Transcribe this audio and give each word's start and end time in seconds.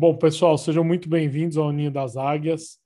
Bom, 0.00 0.14
pessoal, 0.14 0.56
sejam 0.56 0.84
muito 0.84 1.08
bem-vindos 1.08 1.56
ao 1.56 1.72
Ninho 1.72 1.90
das 1.90 2.16
Águias. 2.16 2.78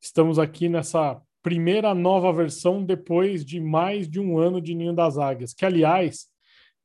Estamos 0.00 0.36
aqui 0.36 0.68
nessa 0.68 1.22
primeira 1.44 1.94
nova 1.94 2.32
versão 2.32 2.84
depois 2.84 3.44
de 3.44 3.60
mais 3.60 4.10
de 4.10 4.18
um 4.18 4.36
ano 4.36 4.60
de 4.60 4.74
Ninho 4.74 4.92
das 4.92 5.16
Águias, 5.16 5.54
que, 5.54 5.64
aliás, 5.64 6.26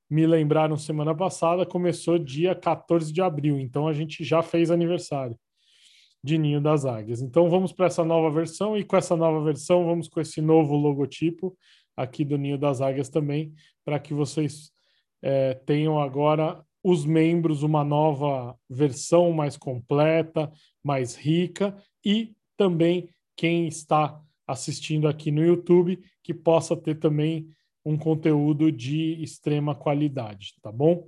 me 0.08 0.28
lembraram 0.28 0.78
semana 0.78 1.16
passada, 1.16 1.66
começou 1.66 2.20
dia 2.20 2.54
14 2.54 3.12
de 3.12 3.24
abril, 3.24 3.60
então 3.60 3.88
a 3.88 3.94
gente 3.94 4.24
já 4.24 4.44
fez 4.44 4.70
aniversário 4.70 5.36
de 6.24 6.38
Ninho 6.38 6.62
das 6.62 6.86
Águias. 6.86 7.20
Então 7.20 7.50
vamos 7.50 7.74
para 7.74 7.88
essa 7.88 8.06
nova 8.06 8.30
versão 8.30 8.78
e 8.78 8.84
com 8.84 8.96
essa 8.96 9.16
nova 9.16 9.44
versão 9.44 9.84
vamos 9.84 10.08
com 10.08 10.22
esse 10.22 10.42
novo 10.42 10.76
logotipo 10.76 11.58
aqui 11.98 12.24
do 12.24 12.38
Ninho 12.38 12.60
das 12.60 12.82
Águias 12.82 13.10
também, 13.10 13.52
para 13.84 14.00
que 14.00 14.14
vocês 14.14 14.72
é, 15.24 15.56
tenham 15.56 16.00
agora 16.00 16.64
os 16.88 17.04
membros 17.04 17.64
uma 17.64 17.84
nova 17.84 18.56
versão 18.70 19.32
mais 19.32 19.58
completa, 19.58 20.54
mais 20.84 21.16
rica 21.16 21.76
e 22.06 22.36
também 22.56 23.10
quem 23.36 23.68
está 23.68 24.22
assistindo 24.46 25.08
aqui 25.08 25.32
no 25.32 25.44
YouTube 25.44 26.00
que 26.22 26.32
possa 26.32 26.78
ter 26.78 27.00
também 27.00 27.50
um 27.84 27.98
conteúdo 27.98 28.72
de 28.72 29.20
extrema 29.24 29.74
qualidade, 29.74 30.54
tá 30.62 30.72
bom? 30.72 31.08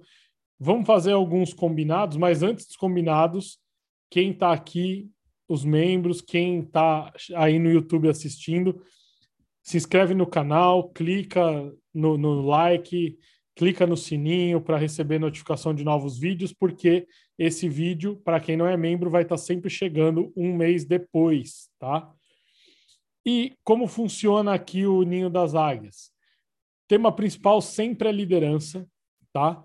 Vamos 0.60 0.88
fazer 0.88 1.12
alguns 1.12 1.54
combinados, 1.54 2.18
mas 2.18 2.42
antes 2.42 2.66
dos 2.66 2.76
combinados, 2.76 3.60
quem 4.10 4.32
está 4.32 4.52
aqui, 4.52 5.08
os 5.48 5.64
membros, 5.64 6.22
quem 6.22 6.62
está 6.62 7.14
aí 7.36 7.60
no 7.60 7.70
YouTube 7.70 8.10
assistindo, 8.10 8.82
se 9.62 9.78
inscreve 9.78 10.16
no 10.16 10.26
canal, 10.26 10.90
clica 10.90 11.72
no, 11.94 12.18
no 12.18 12.42
like, 12.42 13.16
clica 13.58 13.88
no 13.88 13.98
sininho 13.98 14.62
para 14.62 14.78
receber 14.78 15.18
notificação 15.18 15.74
de 15.74 15.84
novos 15.84 16.20
vídeos, 16.20 16.54
porque 16.54 17.08
esse 17.40 17.68
vídeo, 17.68 18.22
para 18.24 18.40
quem 18.40 18.56
não 18.56 18.68
é 18.68 18.78
membro, 18.78 19.10
vai 19.10 19.24
estar 19.24 19.36
tá 19.36 19.42
sempre 19.42 19.68
chegando 19.68 20.32
um 20.38 20.56
mês 20.56 20.86
depois, 20.86 21.68
tá? 21.80 22.14
E 23.26 23.58
como 23.64 23.88
funciona 23.88 24.54
aqui 24.54 24.86
o 24.86 25.02
Ninho 25.02 25.28
das 25.28 25.56
Águias? 25.56 26.12
Tema 26.88 27.12
principal 27.12 27.60
sempre 27.60 28.08
é 28.08 28.12
liderança, 28.12 28.88
tá? 29.34 29.64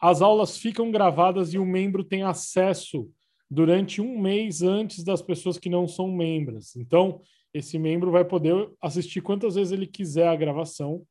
As 0.00 0.20
aulas 0.20 0.58
ficam 0.58 0.90
gravadas 0.90 1.54
e 1.54 1.58
o 1.58 1.64
membro 1.64 2.02
tem 2.02 2.24
acesso 2.24 3.08
durante 3.48 4.00
um 4.00 4.20
mês 4.20 4.62
antes 4.62 5.04
das 5.04 5.22
pessoas 5.22 5.58
que 5.58 5.70
não 5.70 5.86
são 5.86 6.10
membros. 6.10 6.74
Então, 6.74 7.22
esse 7.54 7.78
membro 7.78 8.10
vai 8.10 8.24
poder 8.24 8.68
assistir 8.82 9.20
quantas 9.20 9.54
vezes 9.54 9.72
ele 9.72 9.86
quiser 9.86 10.26
a 10.26 10.36
gravação 10.36 11.06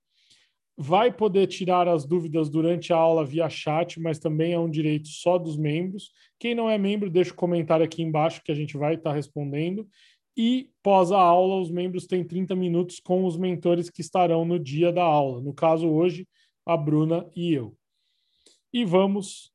vai 0.78 1.12
poder 1.12 1.48
tirar 1.48 1.88
as 1.88 2.06
dúvidas 2.06 2.50
durante 2.50 2.94
a 2.94 2.98
aula 2.98 3.26
via 3.26 3.50
chat, 3.50 4.00
mas 4.00 4.20
também 4.20 4.54
é 4.54 4.60
um 4.60 4.70
direito 4.70 5.08
só 5.08 5.40
dos 5.40 5.58
membros. 5.58 6.12
Quem 6.38 6.54
não 6.54 6.70
é 6.70 6.78
membro, 6.78 7.10
deixa 7.10 7.32
o 7.32 7.34
um 7.34 7.38
comentário 7.38 7.84
aqui 7.84 8.04
embaixo 8.04 8.44
que 8.44 8.52
a 8.52 8.56
gente 8.56 8.78
vai 8.78 8.94
estar 8.94 9.12
respondendo. 9.12 9.88
E 10.38 10.70
pós 10.84 11.12
a 11.12 11.20
aula, 11.20 11.60
os 11.60 11.72
membros 11.72 12.06
têm 12.06 12.24
30 12.24 12.56
minutos 12.56 13.00
com 13.00 13.26
os 13.26 13.36
mentores 13.36 13.90
que 13.90 14.02
estarão 14.02 14.46
no 14.46 14.60
dia 14.60 14.94
da 14.94 15.04
aula. 15.04 15.42
No 15.42 15.52
caso, 15.52 15.90
hoje, 15.90 16.28
a 16.64 16.78
Bruna 16.78 17.28
e 17.36 17.54
eu. 17.54 17.76
E 18.72 18.86
vamos 18.86 19.52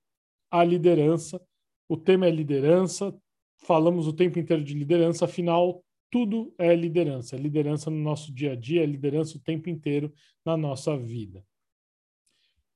à 0.51 0.65
liderança. 0.65 1.41
O 1.89 1.97
tema 1.97 2.27
é 2.27 2.31
liderança. 2.33 3.17
Falamos 3.59 4.09
o 4.09 4.13
tempo 4.13 4.41
inteiro 4.41 4.65
de 4.65 4.75
liderança, 4.75 5.27
afinal, 5.27 5.85
tudo 6.13 6.55
é 6.59 6.77
liderança. 6.77 7.37
Liderança 7.37 7.91
no 7.91 7.97
nosso 7.97 8.33
dia 8.35 8.53
a 8.53 8.55
dia, 8.55 8.85
liderança 8.85 9.39
o 9.39 9.41
tempo 9.41 9.71
inteiro 9.71 10.13
na 10.45 10.59
nossa 10.59 10.95
vida. 10.95 11.43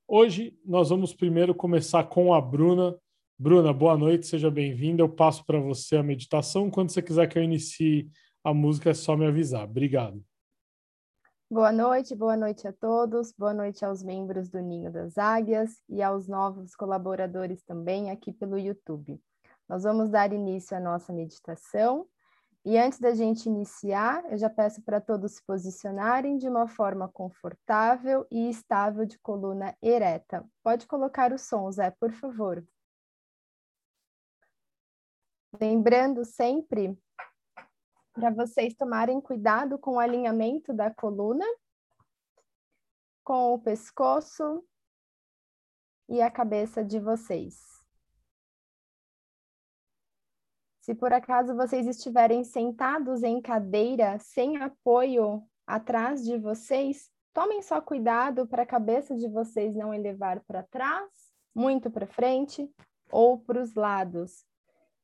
Hoje 0.07 0.59
nós 0.65 0.89
vamos 0.89 1.13
primeiro 1.13 1.53
começar 1.53 2.03
com 2.05 2.33
a 2.33 2.41
Bruna. 2.41 2.99
Bruna, 3.37 3.71
boa 3.71 3.95
noite, 3.95 4.25
seja 4.25 4.49
bem-vinda. 4.49 5.03
Eu 5.03 5.09
passo 5.09 5.45
para 5.45 5.59
você 5.59 5.97
a 5.97 6.03
meditação. 6.03 6.71
Quando 6.71 6.89
você 6.89 6.99
quiser 6.99 7.27
que 7.27 7.37
eu 7.37 7.43
inicie 7.43 8.09
a 8.43 8.51
música, 8.55 8.89
é 8.89 8.95
só 8.95 9.15
me 9.15 9.27
avisar. 9.27 9.65
Obrigado. 9.65 10.25
Boa 11.49 11.71
noite, 11.71 12.15
boa 12.15 12.35
noite 12.35 12.67
a 12.67 12.73
todos, 12.73 13.31
boa 13.37 13.53
noite 13.53 13.85
aos 13.85 14.01
membros 14.01 14.49
do 14.49 14.59
Ninho 14.59 14.91
das 14.91 15.15
Águias 15.15 15.79
e 15.87 16.01
aos 16.01 16.27
novos 16.27 16.75
colaboradores 16.75 17.63
também 17.63 18.09
aqui 18.09 18.33
pelo 18.33 18.57
YouTube. 18.57 19.21
Nós 19.69 19.83
vamos 19.83 20.09
dar 20.09 20.33
início 20.33 20.75
à 20.75 20.79
nossa 20.79 21.13
meditação 21.13 22.07
e 22.69 22.77
antes 22.77 22.99
da 22.99 23.15
gente 23.15 23.45
iniciar, 23.45 24.29
eu 24.29 24.37
já 24.37 24.49
peço 24.49 24.81
para 24.81 24.99
todos 24.99 25.35
se 25.35 25.43
posicionarem 25.45 26.37
de 26.37 26.49
uma 26.49 26.67
forma 26.67 27.07
confortável 27.07 28.27
e 28.29 28.49
estável 28.49 29.05
de 29.05 29.17
coluna 29.19 29.73
ereta. 29.81 30.45
Pode 30.61 30.85
colocar 30.85 31.31
o 31.31 31.37
som, 31.37 31.71
Zé, 31.71 31.91
por 31.91 32.11
favor. 32.11 32.61
Lembrando 35.61 36.25
sempre 36.25 37.01
para 38.11 38.31
vocês 38.31 38.73
tomarem 38.73 39.21
cuidado 39.21 39.79
com 39.79 39.91
o 39.91 39.99
alinhamento 39.99 40.73
da 40.73 40.93
coluna, 40.93 41.45
com 43.23 43.53
o 43.53 43.59
pescoço 43.61 44.61
e 46.09 46.21
a 46.21 46.29
cabeça 46.29 46.83
de 46.83 46.99
vocês. 46.99 47.76
Se 50.87 50.95
por 50.95 51.11
acaso 51.11 51.53
vocês 51.53 51.85
estiverem 51.85 52.45
sentados 52.45 53.21
em 53.21 53.41
cadeira 53.41 54.17
sem 54.19 54.55
apoio 54.55 55.43
atrás 55.65 56.23
de 56.23 56.37
vocês, 56.37 57.11
tomem 57.33 57.61
só 57.61 57.81
cuidado 57.81 58.47
para 58.47 58.63
a 58.63 58.65
cabeça 58.65 59.13
de 59.13 59.27
vocês 59.27 59.75
não 59.75 59.93
elevar 59.93 60.39
para 60.45 60.63
trás, 60.63 61.11
muito 61.53 61.91
para 61.91 62.07
frente 62.07 62.73
ou 63.11 63.37
para 63.37 63.61
os 63.61 63.75
lados. 63.75 64.45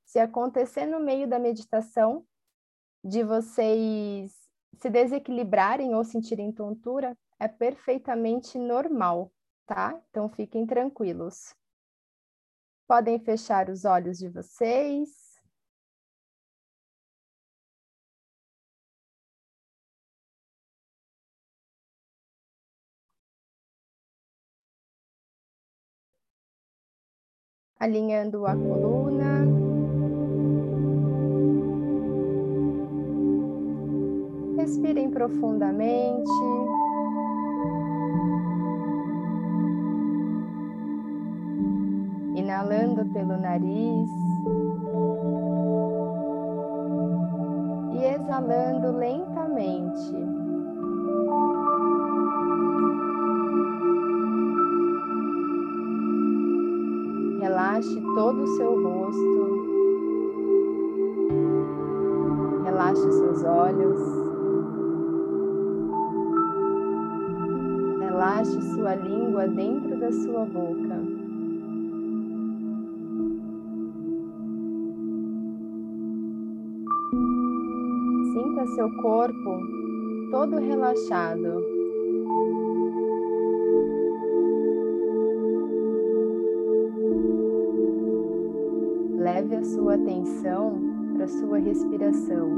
Se 0.06 0.20
acontecer 0.20 0.86
no 0.86 1.02
meio 1.02 1.28
da 1.28 1.38
meditação 1.38 2.26
de 3.04 3.22
vocês 3.22 4.32
se 4.80 4.90
desequilibrarem 4.90 5.94
ou 5.94 6.06
sentirem 6.06 6.54
tontura, 6.54 7.14
é 7.38 7.50
perfeitamente 7.50 8.58
normal, 8.58 9.34
tá? 9.66 10.02
Então 10.10 10.30
fiquem 10.30 10.66
tranquilos. 10.66 11.54
Podem 12.88 13.20
fechar 13.20 13.70
os 13.70 13.84
olhos 13.84 14.18
de 14.18 14.30
vocês. 14.30 15.33
Alinhando 27.84 28.46
a 28.46 28.56
coluna. 28.56 29.46
Respirem 34.56 35.12
profundamente. 35.12 36.32
Inalando 42.36 43.06
pelo 43.12 43.38
nariz. 43.38 44.10
E 47.92 48.06
exalando 48.16 48.98
lentamente. 48.98 50.33
Todo 58.16 58.44
o 58.44 58.48
seu 58.48 58.84
rosto. 58.84 59.64
Relaxe 62.64 63.12
seus 63.12 63.44
olhos. 63.44 64.02
Relaxe 68.00 68.62
sua 68.74 68.96
língua 68.96 69.48
dentro 69.48 70.00
da 70.00 70.12
sua 70.12 70.46
boca. 70.46 71.02
Sinta 78.34 78.66
seu 78.76 78.90
corpo 79.02 79.60
todo 80.32 80.58
relaxado. 80.58 81.73
Sua 89.64 89.96
atenção 89.96 90.80
para 91.16 91.28
sua 91.28 91.58
respiração. 91.60 92.50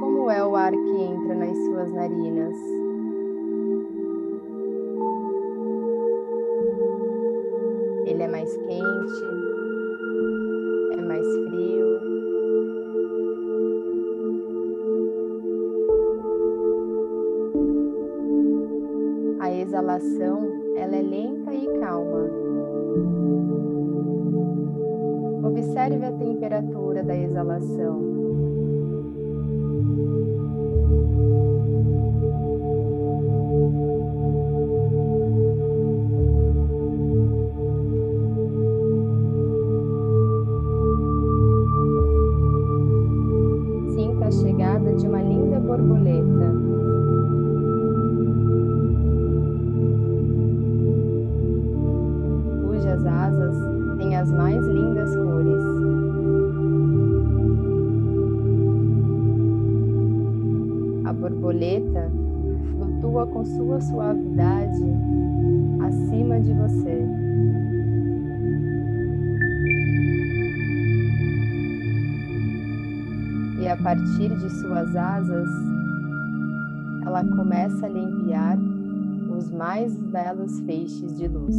Como 0.00 0.30
é 0.30 0.44
o 0.44 0.54
ar 0.54 0.72
que 0.72 1.02
entra 1.02 1.34
nas 1.34 1.56
suas 1.64 1.92
narinas? 1.92 2.85
Exalação, 19.96 20.48
ela 20.76 20.96
é 20.96 21.02
lenta 21.02 21.52
e 21.54 21.66
calma. 21.80 22.30
Observe 25.42 26.04
a 26.04 26.12
temperatura 26.12 27.02
da 27.02 27.16
exalação. 27.16 28.00
E 73.66 73.68
a 73.68 73.76
partir 73.78 74.32
de 74.36 74.48
suas 74.48 74.94
asas, 74.94 75.48
ela 77.04 77.24
começa 77.24 77.86
a 77.86 77.88
lhe 77.88 77.98
enviar 77.98 78.56
os 79.36 79.50
mais 79.50 79.98
belos 79.98 80.60
feixes 80.60 81.16
de 81.18 81.26
luz, 81.26 81.56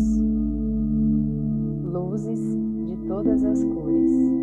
luzes 1.84 2.40
de 2.86 2.96
todas 3.10 3.44
as 3.44 3.62
cores. 3.62 4.37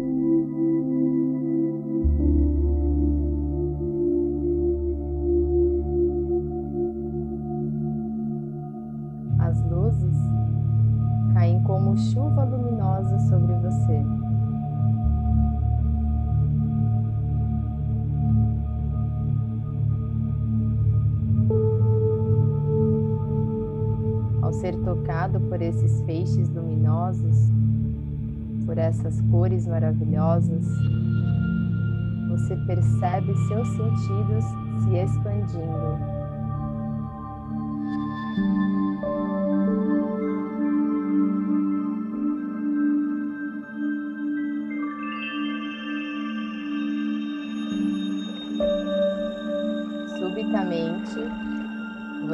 Essas 28.94 29.20
cores 29.23 29.67
maravilhosas, 29.67 30.64
você 32.29 32.56
percebe 32.67 33.35
seus 33.49 33.69
sentidos 33.69 34.44
se 34.85 34.96
expandindo. 34.96 36.14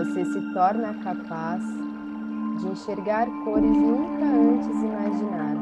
você 0.04 0.24
se 0.24 0.40
torna 0.52 0.94
capaz 1.04 1.62
de 2.58 2.66
enxergar 2.68 3.26
cores 3.44 3.70
nunca 3.70 4.24
antes 4.24 4.82
imaginadas. 4.82 5.59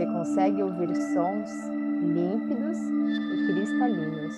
Você 0.00 0.06
consegue 0.06 0.62
ouvir 0.62 0.96
sons 1.12 1.50
límpidos 2.00 2.78
e 2.78 3.52
cristalinos. 3.52 4.34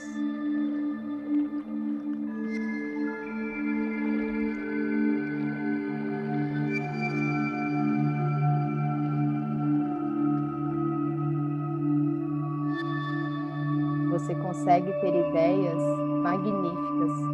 você 14.10 14.34
consegue 14.34 14.92
ter 15.00 15.28
ideias 15.28 15.78
magníficas. 16.22 17.31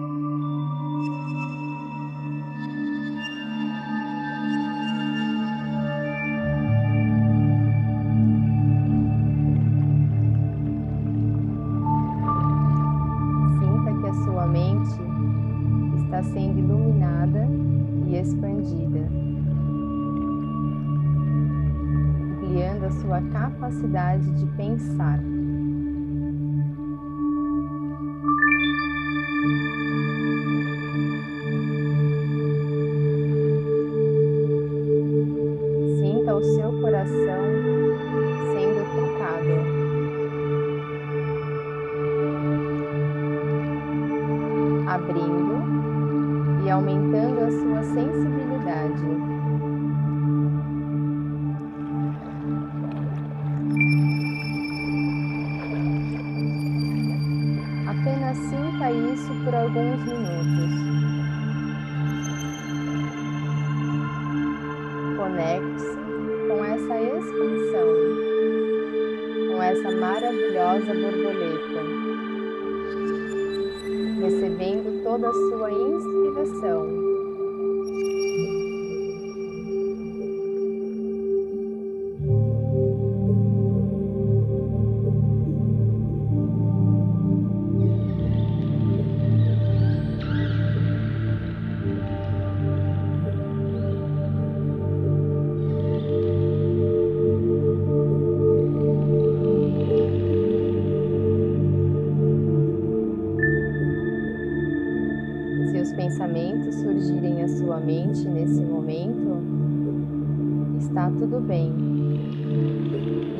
Abrindo 45.08 46.64
e 46.64 46.70
aumentando 46.70 47.40
a 47.40 47.50
sua 47.50 47.82
sensibilidade. 47.82 49.38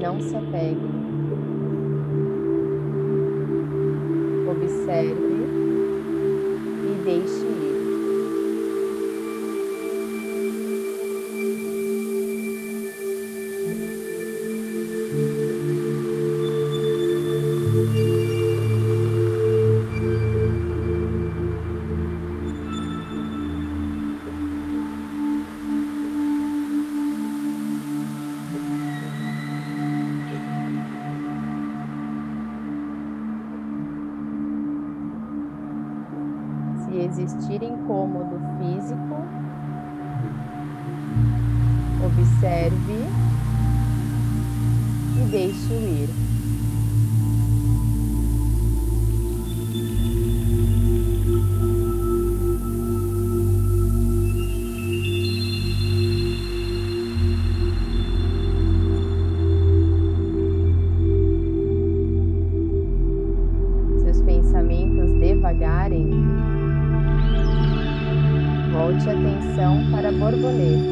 Não 0.09 0.19
se 0.23 0.35
apegue. 0.35 0.81
Observe 4.49 5.45
e 6.83 7.05
deixe 7.05 7.48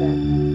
seus 0.07 0.46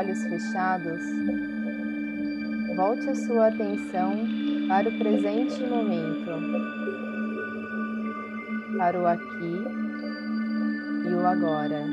olhos 0.00 0.24
fechados, 0.24 1.02
volte 2.74 3.10
a 3.10 3.14
sua 3.14 3.48
atenção 3.48 4.14
para 4.66 4.88
o 4.88 4.92
presente 4.92 5.62
momento, 5.62 6.30
para 8.78 8.98
o 8.98 9.06
aqui 9.06 9.62
e 11.04 11.14
o 11.14 11.26
agora. 11.26 11.84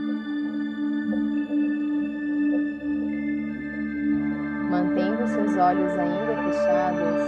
Mantendo 4.71 5.27
seus 5.27 5.57
olhos 5.57 5.91
ainda 5.99 6.33
fechados, 6.45 7.23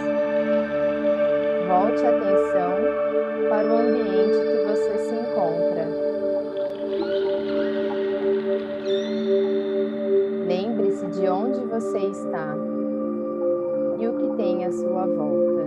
volte 1.67 2.05
a 2.05 2.09
atenção 2.09 2.71
para 3.50 3.67
o 3.67 3.77
ambiente 3.79 4.18
você 11.79 12.00
está 12.00 12.57
e 13.98 14.05
o 14.05 14.13
que 14.13 14.36
tem 14.36 14.65
à 14.65 14.71
sua 14.71 15.05
volta. 15.05 15.58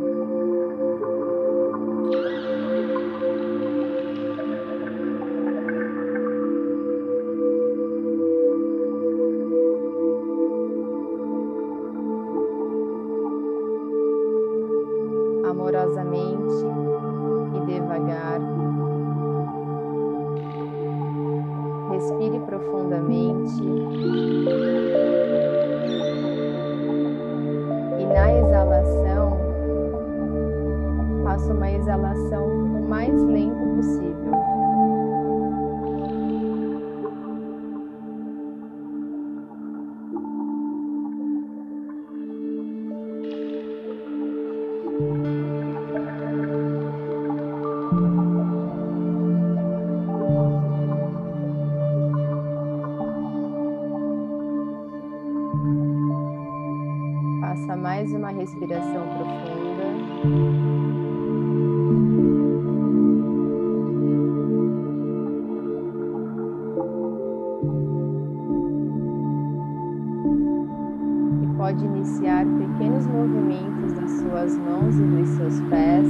Iniciar 72.03 72.45
pequenos 72.45 73.07
movimentos 73.07 73.93
das 73.93 74.11
suas 74.11 74.59
mãos 74.59 74.99
e 74.99 75.03
dos 75.03 75.29
seus 75.37 75.61
pés. 75.71 76.05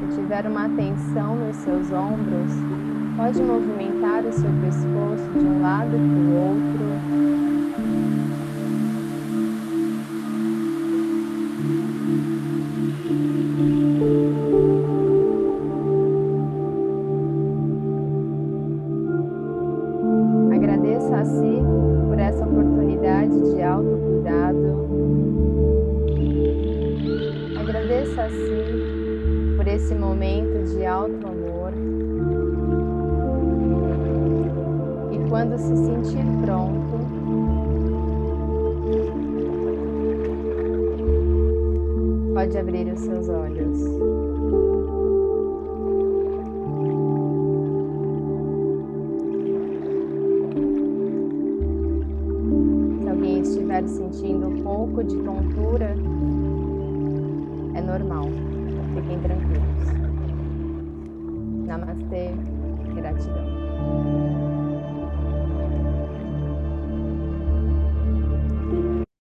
Se 0.00 0.20
tiver 0.20 0.46
uma 0.48 0.68
tensão 0.70 1.36
nos 1.36 1.54
seus 1.56 1.92
ombros, 1.92 2.52
pode 3.16 3.40
movimentar 3.40 4.24
o 4.26 4.32
seu 4.32 4.50
pescoço 4.60 5.30
de 5.38 5.46
um 5.46 5.62
lado 5.62 5.90
para 5.90 5.98
o 5.98 6.34
outro. 6.34 7.05
Sentindo 53.86 54.48
um 54.48 54.62
pouco 54.62 55.02
de 55.04 55.16
tontura, 55.22 55.94
é 57.74 57.80
normal. 57.80 58.24
Fiquem 58.94 59.20
tranquilos. 59.20 59.66
Namastê, 61.66 62.30
gratidão. 62.94 63.46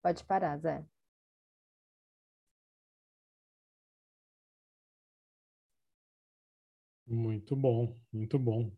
Pode 0.01 0.23
parar, 0.25 0.57
Zé. 0.57 0.83
Muito 7.07 7.55
bom, 7.55 7.95
muito 8.11 8.39
bom. 8.39 8.71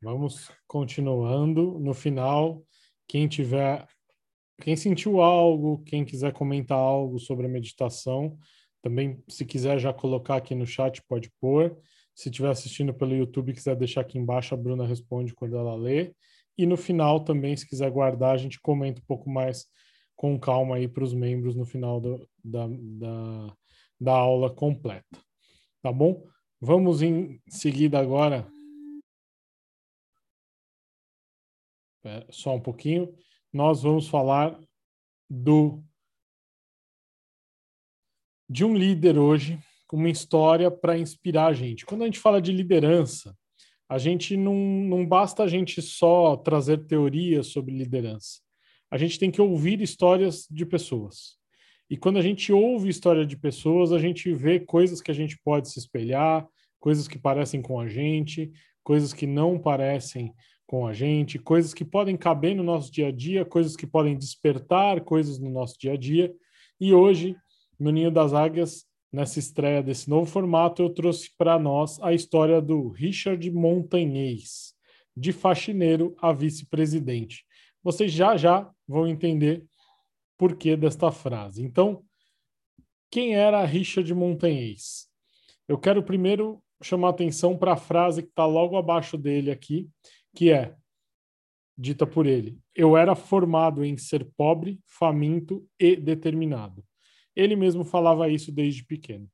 Vamos 0.00 0.50
continuando. 0.66 1.78
No 1.78 1.92
final, 1.92 2.64
quem 3.06 3.28
tiver, 3.28 3.86
quem 4.60 4.76
sentiu 4.76 5.20
algo, 5.20 5.82
quem 5.84 6.04
quiser 6.04 6.32
comentar 6.32 6.78
algo 6.78 7.18
sobre 7.18 7.46
a 7.46 7.48
meditação, 7.48 8.38
também, 8.82 9.22
se 9.28 9.44
quiser 9.44 9.78
já 9.78 9.92
colocar 9.92 10.36
aqui 10.36 10.54
no 10.54 10.66
chat, 10.66 11.02
pode 11.08 11.30
pôr. 11.40 11.76
Se 12.14 12.28
estiver 12.28 12.50
assistindo 12.50 12.94
pelo 12.94 13.14
YouTube, 13.14 13.52
quiser 13.52 13.76
deixar 13.76 14.00
aqui 14.00 14.18
embaixo, 14.18 14.54
a 14.54 14.56
Bruna 14.56 14.86
responde 14.86 15.34
quando 15.34 15.56
ela 15.56 15.74
lê. 15.74 16.14
E 16.56 16.66
no 16.66 16.76
final 16.76 17.24
também, 17.24 17.56
se 17.56 17.68
quiser 17.68 17.90
guardar, 17.90 18.34
a 18.34 18.38
gente 18.38 18.60
comenta 18.60 19.00
um 19.00 19.04
pouco 19.04 19.30
mais 19.30 19.66
com 20.16 20.38
calma 20.38 20.76
aí 20.76 20.88
para 20.88 21.04
os 21.04 21.14
membros 21.14 21.54
no 21.54 21.64
final 21.64 22.00
do, 22.00 22.28
da, 22.42 22.66
da, 22.68 23.56
da 24.00 24.12
aula 24.12 24.52
completa. 24.52 25.20
Tá 25.80 25.92
bom? 25.92 26.26
Vamos 26.60 27.02
em 27.02 27.40
seguida 27.48 28.00
agora. 28.00 28.50
só 32.30 32.54
um 32.54 32.60
pouquinho. 32.60 33.14
Nós 33.52 33.82
vamos 33.82 34.08
falar 34.08 34.58
do 35.28 35.82
de 38.48 38.64
um 38.64 38.74
líder 38.74 39.18
hoje 39.18 39.58
uma 39.92 40.10
história 40.10 40.70
para 40.70 40.98
inspirar 40.98 41.46
a 41.46 41.52
gente. 41.52 41.86
Quando 41.86 42.02
a 42.02 42.04
gente 42.04 42.18
fala 42.18 42.42
de 42.42 42.52
liderança, 42.52 43.34
a 43.88 43.98
gente 43.98 44.36
não, 44.36 44.54
não 44.54 45.06
basta 45.06 45.42
a 45.42 45.48
gente 45.48 45.80
só 45.80 46.36
trazer 46.36 46.86
teorias 46.86 47.48
sobre 47.48 47.74
liderança. 47.74 48.40
A 48.90 48.98
gente 48.98 49.18
tem 49.18 49.30
que 49.30 49.40
ouvir 49.40 49.80
histórias 49.80 50.46
de 50.50 50.66
pessoas. 50.66 51.38
E 51.88 51.96
quando 51.96 52.18
a 52.18 52.22
gente 52.22 52.52
ouve 52.52 52.90
história 52.90 53.24
de 53.24 53.36
pessoas, 53.36 53.92
a 53.92 53.98
gente 53.98 54.32
vê 54.34 54.60
coisas 54.60 55.00
que 55.00 55.10
a 55.10 55.14
gente 55.14 55.38
pode 55.42 55.70
se 55.70 55.78
espelhar, 55.78 56.46
coisas 56.78 57.08
que 57.08 57.18
parecem 57.18 57.62
com 57.62 57.80
a 57.80 57.88
gente, 57.88 58.52
coisas 58.84 59.14
que 59.14 59.26
não 59.26 59.58
parecem 59.58 60.34
com 60.68 60.86
a 60.86 60.92
gente, 60.92 61.38
coisas 61.38 61.72
que 61.72 61.82
podem 61.82 62.14
caber 62.14 62.54
no 62.54 62.62
nosso 62.62 62.92
dia 62.92 63.08
a 63.08 63.10
dia, 63.10 63.42
coisas 63.42 63.74
que 63.74 63.86
podem 63.86 64.14
despertar 64.14 65.00
coisas 65.00 65.38
no 65.38 65.48
nosso 65.48 65.78
dia 65.78 65.94
a 65.94 65.96
dia. 65.96 66.30
E 66.78 66.92
hoje, 66.92 67.34
no 67.80 67.90
Ninho 67.90 68.10
das 68.10 68.34
Águias, 68.34 68.84
nessa 69.10 69.38
estreia 69.38 69.82
desse 69.82 70.10
novo 70.10 70.30
formato, 70.30 70.82
eu 70.82 70.90
trouxe 70.90 71.30
para 71.38 71.58
nós 71.58 71.98
a 72.02 72.12
história 72.12 72.60
do 72.60 72.90
Richard 72.90 73.50
Montanhês, 73.50 74.74
de 75.16 75.32
faxineiro 75.32 76.14
a 76.20 76.34
vice-presidente. 76.34 77.46
Vocês 77.82 78.12
já 78.12 78.36
já 78.36 78.70
vão 78.86 79.08
entender 79.08 79.64
por 80.36 80.54
que 80.54 80.76
desta 80.76 81.10
frase. 81.10 81.64
Então, 81.64 82.04
quem 83.10 83.34
era 83.34 83.64
Richard 83.64 84.12
Montanhês? 84.12 85.08
Eu 85.66 85.78
quero 85.78 86.02
primeiro 86.02 86.62
chamar 86.82 87.08
atenção 87.08 87.56
para 87.56 87.72
a 87.72 87.76
frase 87.76 88.22
que 88.22 88.28
está 88.28 88.44
logo 88.44 88.76
abaixo 88.76 89.16
dele 89.16 89.50
aqui, 89.50 89.88
que 90.38 90.52
é 90.52 90.72
dita 91.76 92.06
por 92.06 92.24
ele: 92.24 92.56
Eu 92.72 92.96
era 92.96 93.16
formado 93.16 93.84
em 93.84 93.96
ser 93.96 94.24
pobre, 94.36 94.78
faminto 94.86 95.66
e 95.80 95.96
determinado. 95.96 96.84
Ele 97.34 97.56
mesmo 97.56 97.82
falava 97.82 98.28
isso 98.28 98.52
desde 98.52 98.84
pequeno. 98.84 99.28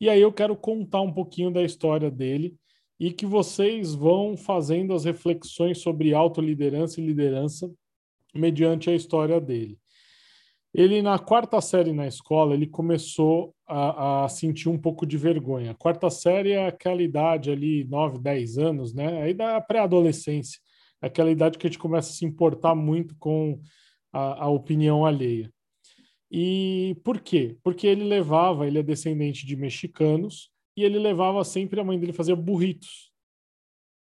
E 0.00 0.08
aí 0.08 0.20
eu 0.20 0.32
quero 0.32 0.56
contar 0.56 1.00
um 1.00 1.12
pouquinho 1.12 1.50
da 1.50 1.60
história 1.60 2.08
dele 2.08 2.56
e 3.00 3.10
que 3.10 3.26
vocês 3.26 3.94
vão 3.94 4.36
fazendo 4.36 4.94
as 4.94 5.04
reflexões 5.04 5.78
sobre 5.78 6.14
autoliderança 6.14 7.00
e 7.00 7.06
liderança 7.06 7.68
mediante 8.32 8.88
a 8.88 8.94
história 8.94 9.40
dele. 9.40 9.76
Ele, 10.74 11.00
na 11.00 11.20
quarta 11.20 11.60
série 11.60 11.92
na 11.92 12.04
escola, 12.04 12.52
ele 12.52 12.66
começou 12.66 13.54
a, 13.64 14.24
a, 14.24 14.28
sentir 14.28 14.68
um 14.68 14.76
pouco 14.76 15.06
de 15.06 15.16
vergonha. 15.16 15.70
A 15.70 15.74
quarta 15.74 16.10
série 16.10 16.50
é 16.50 16.66
aquela 16.66 17.00
idade 17.00 17.48
ali, 17.52 17.84
9, 17.84 18.18
10 18.18 18.58
anos, 18.58 18.92
né? 18.92 19.22
Aí 19.22 19.32
da 19.32 19.60
pré-adolescência. 19.60 20.58
Aquela 21.00 21.30
idade 21.30 21.58
que 21.58 21.66
a 21.66 21.70
gente 21.70 21.78
começa 21.78 22.10
a 22.10 22.12
se 22.12 22.24
importar 22.24 22.74
muito 22.74 23.14
com 23.18 23.60
a, 24.12 24.46
a 24.46 24.48
opinião 24.48 25.06
alheia. 25.06 25.48
E 26.28 26.96
por 27.04 27.20
quê? 27.20 27.56
Porque 27.62 27.86
ele 27.86 28.02
levava, 28.02 28.66
ele 28.66 28.80
é 28.80 28.82
descendente 28.82 29.46
de 29.46 29.54
mexicanos, 29.54 30.50
e 30.76 30.82
ele 30.82 30.98
levava 30.98 31.44
sempre 31.44 31.78
a 31.78 31.84
mãe 31.84 32.00
dele 32.00 32.12
fazer 32.12 32.34
burritos. 32.34 33.12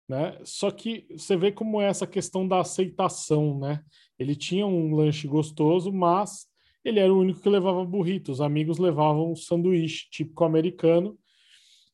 Né? 0.09 0.39
Só 0.45 0.71
que 0.71 1.07
você 1.11 1.37
vê 1.37 1.53
como 1.53 1.79
é 1.83 1.89
essa 1.89 2.07
questão 2.07 2.49
da 2.49 2.61
aceitação, 2.61 3.59
né? 3.59 3.83
Ele 4.19 4.35
tinha 4.35 4.67
um 4.67 4.95
lanche 4.95 5.29
gostoso, 5.29 5.93
mas 5.93 6.47
ele 6.85 7.01
era 7.01 7.13
o 7.13 7.19
único 7.19 7.41
que 7.41 7.49
levava 7.49 7.85
burrito. 7.85 8.31
Os 8.31 8.41
amigos 8.41 8.79
levavam 8.79 9.35
sanduíche 9.35 10.09
típico 10.11 10.45
americano 10.45 11.19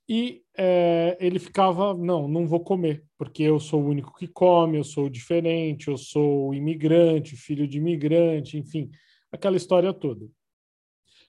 e 0.09 0.43
é, 0.59 1.17
ele 1.21 1.39
ficava, 1.39 1.95
não, 1.95 2.27
não 2.27 2.45
vou 2.45 2.59
comer, 2.59 3.05
porque 3.17 3.45
eu 3.45 3.61
sou 3.61 3.81
o 3.81 3.89
único 3.89 4.13
que 4.17 4.27
come, 4.27 4.77
eu 4.77 4.83
sou 4.83 5.09
diferente, 5.09 5.87
eu 5.87 5.97
sou 5.97 6.53
imigrante, 6.53 7.37
filho 7.37 7.67
de 7.69 7.79
imigrante, 7.79 8.59
enfim, 8.59 8.91
aquela 9.31 9.57
história 9.57 9.93
toda. 9.93 10.27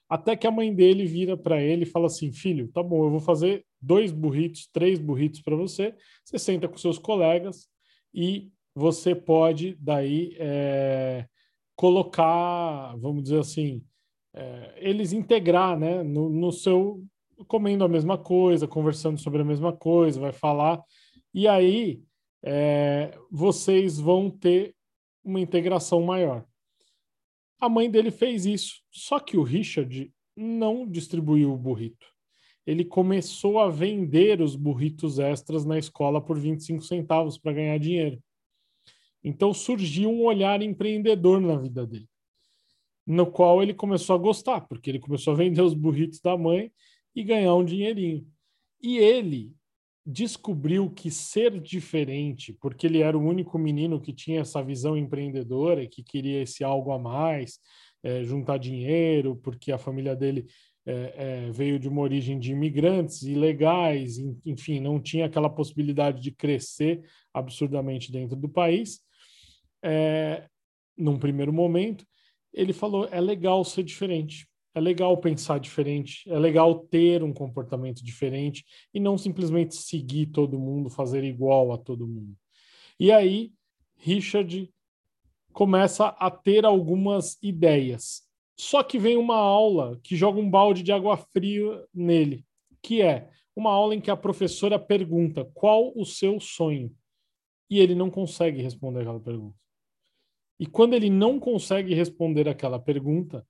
Até 0.08 0.36
que 0.36 0.46
a 0.46 0.50
mãe 0.50 0.74
dele 0.74 1.06
vira 1.06 1.36
para 1.36 1.62
ele 1.62 1.84
e 1.84 1.86
fala 1.86 2.06
assim: 2.06 2.32
Filho, 2.32 2.68
tá 2.68 2.82
bom, 2.82 3.04
eu 3.04 3.10
vou 3.10 3.20
fazer 3.20 3.64
dois 3.80 4.10
burritos, 4.12 4.68
três 4.70 4.98
burritos 4.98 5.40
para 5.40 5.56
você. 5.56 5.94
Você 6.24 6.38
senta 6.38 6.68
com 6.68 6.76
seus 6.76 6.98
colegas 6.98 7.68
e 8.12 8.50
você 8.74 9.14
pode 9.14 9.76
daí 9.80 10.36
é, 10.38 11.26
colocar, 11.76 12.96
vamos 12.96 13.24
dizer 13.24 13.40
assim, 13.40 13.82
é, 14.34 14.74
eles 14.76 15.12
integrar, 15.12 15.78
né, 15.78 16.02
no, 16.02 16.28
no, 16.28 16.52
seu 16.52 17.04
comendo 17.48 17.84
a 17.84 17.88
mesma 17.88 18.16
coisa, 18.16 18.68
conversando 18.68 19.18
sobre 19.18 19.42
a 19.42 19.44
mesma 19.44 19.72
coisa, 19.72 20.20
vai 20.20 20.32
falar 20.32 20.82
e 21.34 21.48
aí 21.48 22.02
é, 22.42 23.16
vocês 23.30 23.98
vão 23.98 24.30
ter 24.30 24.74
uma 25.24 25.40
integração 25.40 26.02
maior. 26.02 26.44
A 27.60 27.68
mãe 27.68 27.90
dele 27.90 28.10
fez 28.10 28.44
isso, 28.44 28.82
só 28.90 29.20
que 29.20 29.36
o 29.36 29.42
Richard 29.42 30.12
não 30.36 30.86
distribuiu 30.86 31.52
o 31.52 31.58
burrito. 31.58 32.06
Ele 32.66 32.84
começou 32.84 33.58
a 33.58 33.68
vender 33.68 34.40
os 34.40 34.56
burritos 34.56 35.18
extras 35.18 35.64
na 35.64 35.78
escola 35.78 36.20
por 36.20 36.38
25 36.38 36.82
centavos 36.82 37.38
para 37.38 37.52
ganhar 37.52 37.78
dinheiro. 37.78 38.22
Então 39.24 39.54
surgiu 39.54 40.10
um 40.10 40.22
olhar 40.24 40.62
empreendedor 40.62 41.40
na 41.40 41.56
vida 41.56 41.86
dele, 41.86 42.08
no 43.06 43.26
qual 43.26 43.62
ele 43.62 43.74
começou 43.74 44.16
a 44.16 44.18
gostar, 44.18 44.62
porque 44.62 44.90
ele 44.90 44.98
começou 44.98 45.32
a 45.32 45.36
vender 45.36 45.62
os 45.62 45.74
burritos 45.74 46.20
da 46.20 46.36
mãe 46.36 46.72
e 47.14 47.22
ganhar 47.22 47.54
um 47.54 47.64
dinheirinho. 47.64 48.26
E 48.82 48.98
ele 48.98 49.52
descobriu 50.04 50.90
que 50.90 51.10
ser 51.10 51.60
diferente, 51.60 52.52
porque 52.60 52.86
ele 52.86 53.00
era 53.00 53.16
o 53.16 53.22
único 53.22 53.56
menino 53.56 54.00
que 54.00 54.12
tinha 54.12 54.40
essa 54.40 54.60
visão 54.62 54.96
empreendedora, 54.96 55.86
que 55.86 56.02
queria 56.02 56.42
esse 56.42 56.64
algo 56.64 56.90
a 56.90 56.98
mais, 56.98 57.60
é, 58.02 58.24
juntar 58.24 58.58
dinheiro, 58.58 59.36
porque 59.36 59.70
a 59.70 59.78
família 59.78 60.16
dele 60.16 60.46
é, 60.84 61.14
é, 61.46 61.50
veio 61.52 61.78
de 61.78 61.88
uma 61.88 62.02
origem 62.02 62.40
de 62.40 62.50
imigrantes 62.50 63.22
ilegais, 63.22 64.18
enfim, 64.44 64.80
não 64.80 65.00
tinha 65.00 65.26
aquela 65.26 65.48
possibilidade 65.48 66.20
de 66.20 66.32
crescer 66.32 67.04
absurdamente 67.32 68.10
dentro 68.10 68.34
do 68.34 68.48
país 68.48 69.00
é, 69.82 70.46
num 70.96 71.18
primeiro 71.18 71.52
momento, 71.52 72.06
ele 72.52 72.72
falou: 72.72 73.08
é 73.10 73.20
legal 73.20 73.64
ser 73.64 73.82
diferente, 73.82 74.46
é 74.74 74.80
legal 74.80 75.16
pensar 75.18 75.58
diferente, 75.58 76.22
é 76.30 76.38
legal 76.38 76.80
ter 76.86 77.22
um 77.22 77.32
comportamento 77.32 78.02
diferente 78.02 78.64
e 78.92 79.00
não 79.00 79.18
simplesmente 79.18 79.74
seguir 79.74 80.26
todo 80.26 80.58
mundo, 80.58 80.88
fazer 80.88 81.24
igual 81.24 81.72
a 81.72 81.78
todo 81.78 82.06
mundo. 82.06 82.36
E 82.98 83.10
aí, 83.10 83.52
Richard 83.96 84.72
começa 85.52 86.08
a 86.08 86.30
ter 86.30 86.64
algumas 86.64 87.38
ideias. 87.42 88.22
Só 88.56 88.82
que 88.82 88.98
vem 88.98 89.16
uma 89.16 89.36
aula 89.36 89.98
que 90.02 90.16
joga 90.16 90.40
um 90.40 90.48
balde 90.48 90.82
de 90.82 90.92
água 90.92 91.16
fria 91.16 91.84
nele, 91.92 92.44
que 92.82 93.02
é 93.02 93.28
uma 93.54 93.70
aula 93.70 93.94
em 93.94 94.00
que 94.00 94.10
a 94.10 94.16
professora 94.16 94.78
pergunta 94.78 95.44
qual 95.52 95.92
o 95.94 96.04
seu 96.04 96.40
sonho. 96.40 96.94
E 97.68 97.78
ele 97.78 97.94
não 97.94 98.10
consegue 98.10 98.62
responder 98.62 99.00
aquela 99.00 99.20
pergunta. 99.20 99.56
E 100.58 100.66
quando 100.66 100.94
ele 100.94 101.10
não 101.10 101.40
consegue 101.40 101.94
responder 101.94 102.48
aquela 102.48 102.78
pergunta, 102.78 103.46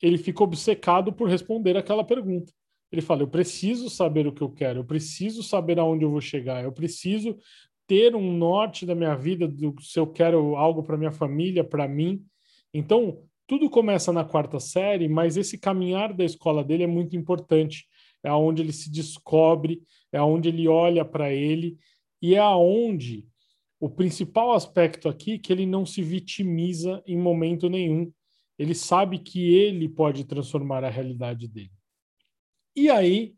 ele 0.00 0.16
fica 0.16 0.42
obcecado 0.42 1.12
por 1.12 1.28
responder 1.28 1.76
aquela 1.76 2.04
pergunta. 2.04 2.52
Ele 2.90 3.02
fala: 3.02 3.22
Eu 3.22 3.28
preciso 3.28 3.88
saber 3.88 4.26
o 4.26 4.32
que 4.32 4.42
eu 4.42 4.50
quero, 4.50 4.80
eu 4.80 4.84
preciso 4.84 5.42
saber 5.42 5.78
aonde 5.78 6.04
eu 6.04 6.10
vou 6.10 6.20
chegar, 6.20 6.64
eu 6.64 6.72
preciso 6.72 7.36
ter 7.86 8.14
um 8.14 8.32
norte 8.32 8.86
da 8.86 8.94
minha 8.94 9.16
vida, 9.16 9.48
do, 9.48 9.74
se 9.80 9.98
eu 9.98 10.06
quero 10.06 10.56
algo 10.56 10.82
para 10.82 10.96
minha 10.96 11.10
família, 11.10 11.64
para 11.64 11.88
mim. 11.88 12.24
Então, 12.72 13.24
tudo 13.48 13.68
começa 13.68 14.12
na 14.12 14.24
quarta 14.24 14.60
série, 14.60 15.08
mas 15.08 15.36
esse 15.36 15.58
caminhar 15.58 16.12
da 16.14 16.24
escola 16.24 16.62
dele 16.62 16.84
é 16.84 16.86
muito 16.86 17.16
importante. 17.16 17.86
É 18.22 18.28
aonde 18.28 18.62
ele 18.62 18.72
se 18.72 18.90
descobre, 18.90 19.82
é 20.12 20.18
aonde 20.18 20.48
ele 20.48 20.68
olha 20.68 21.04
para 21.04 21.32
ele 21.32 21.76
e 22.22 22.34
é 22.34 22.38
aonde 22.38 23.26
o 23.80 23.88
principal 23.88 24.52
aspecto 24.52 25.08
aqui 25.08 25.32
é 25.32 25.38
que 25.38 25.50
ele 25.50 25.64
não 25.64 25.86
se 25.86 26.02
vitimiza 26.02 27.02
em 27.06 27.16
momento 27.16 27.68
nenhum. 27.70 28.12
Ele 28.58 28.74
sabe 28.74 29.18
que 29.18 29.54
ele 29.54 29.88
pode 29.88 30.24
transformar 30.24 30.84
a 30.84 30.90
realidade 30.90 31.48
dele. 31.48 31.72
E 32.76 32.90
aí 32.90 33.34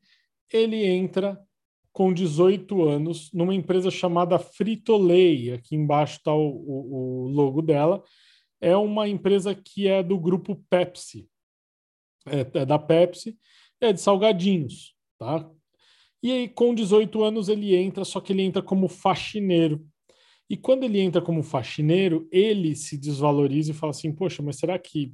ele 0.53 0.85
entra 0.85 1.41
com 1.93 2.13
18 2.13 2.83
anos 2.83 3.31
numa 3.33 3.55
empresa 3.55 3.89
chamada 3.89 4.37
Frito-Lay. 4.37 5.53
Aqui 5.53 5.77
embaixo 5.77 6.19
está 6.19 6.35
o, 6.35 6.49
o, 6.49 6.95
o, 6.95 7.29
logo 7.29 7.63
dela. 7.63 8.03
É 8.61 8.77
uma 8.77 9.09
empresa 9.09 9.55
que 9.55 9.87
é 9.87 10.03
do 10.03 10.19
grupo 10.19 10.57
Pepsi. 10.69 11.29
É, 12.27 12.61
é 12.61 12.67
da 12.67 12.79
Pepsi, 12.79 13.39
é 13.81 13.93
de 13.93 14.01
salgadinhos, 14.01 14.95
tá? 15.19 15.49
E 16.23 16.31
aí, 16.31 16.49
com 16.49 16.73
18 16.73 17.25
anos, 17.25 17.49
ele 17.49 17.75
entra, 17.75 18.05
só 18.05 18.21
que 18.21 18.33
ele 18.33 18.43
entra 18.43 18.63
como 18.63 18.89
faxineiro. 18.89 19.85
E 20.53 20.57
quando 20.59 20.85
ele 20.85 21.01
entra 21.01 21.23
como 21.23 21.43
faxineiro, 21.43 22.29
ele 22.31 22.77
se 22.77 22.99
desvaloriza 22.99 23.71
e 23.71 23.75
fala 23.75 23.89
assim: 23.89 24.13
Poxa, 24.13 24.43
mas 24.43 24.57
será 24.57 24.79
que 24.79 25.11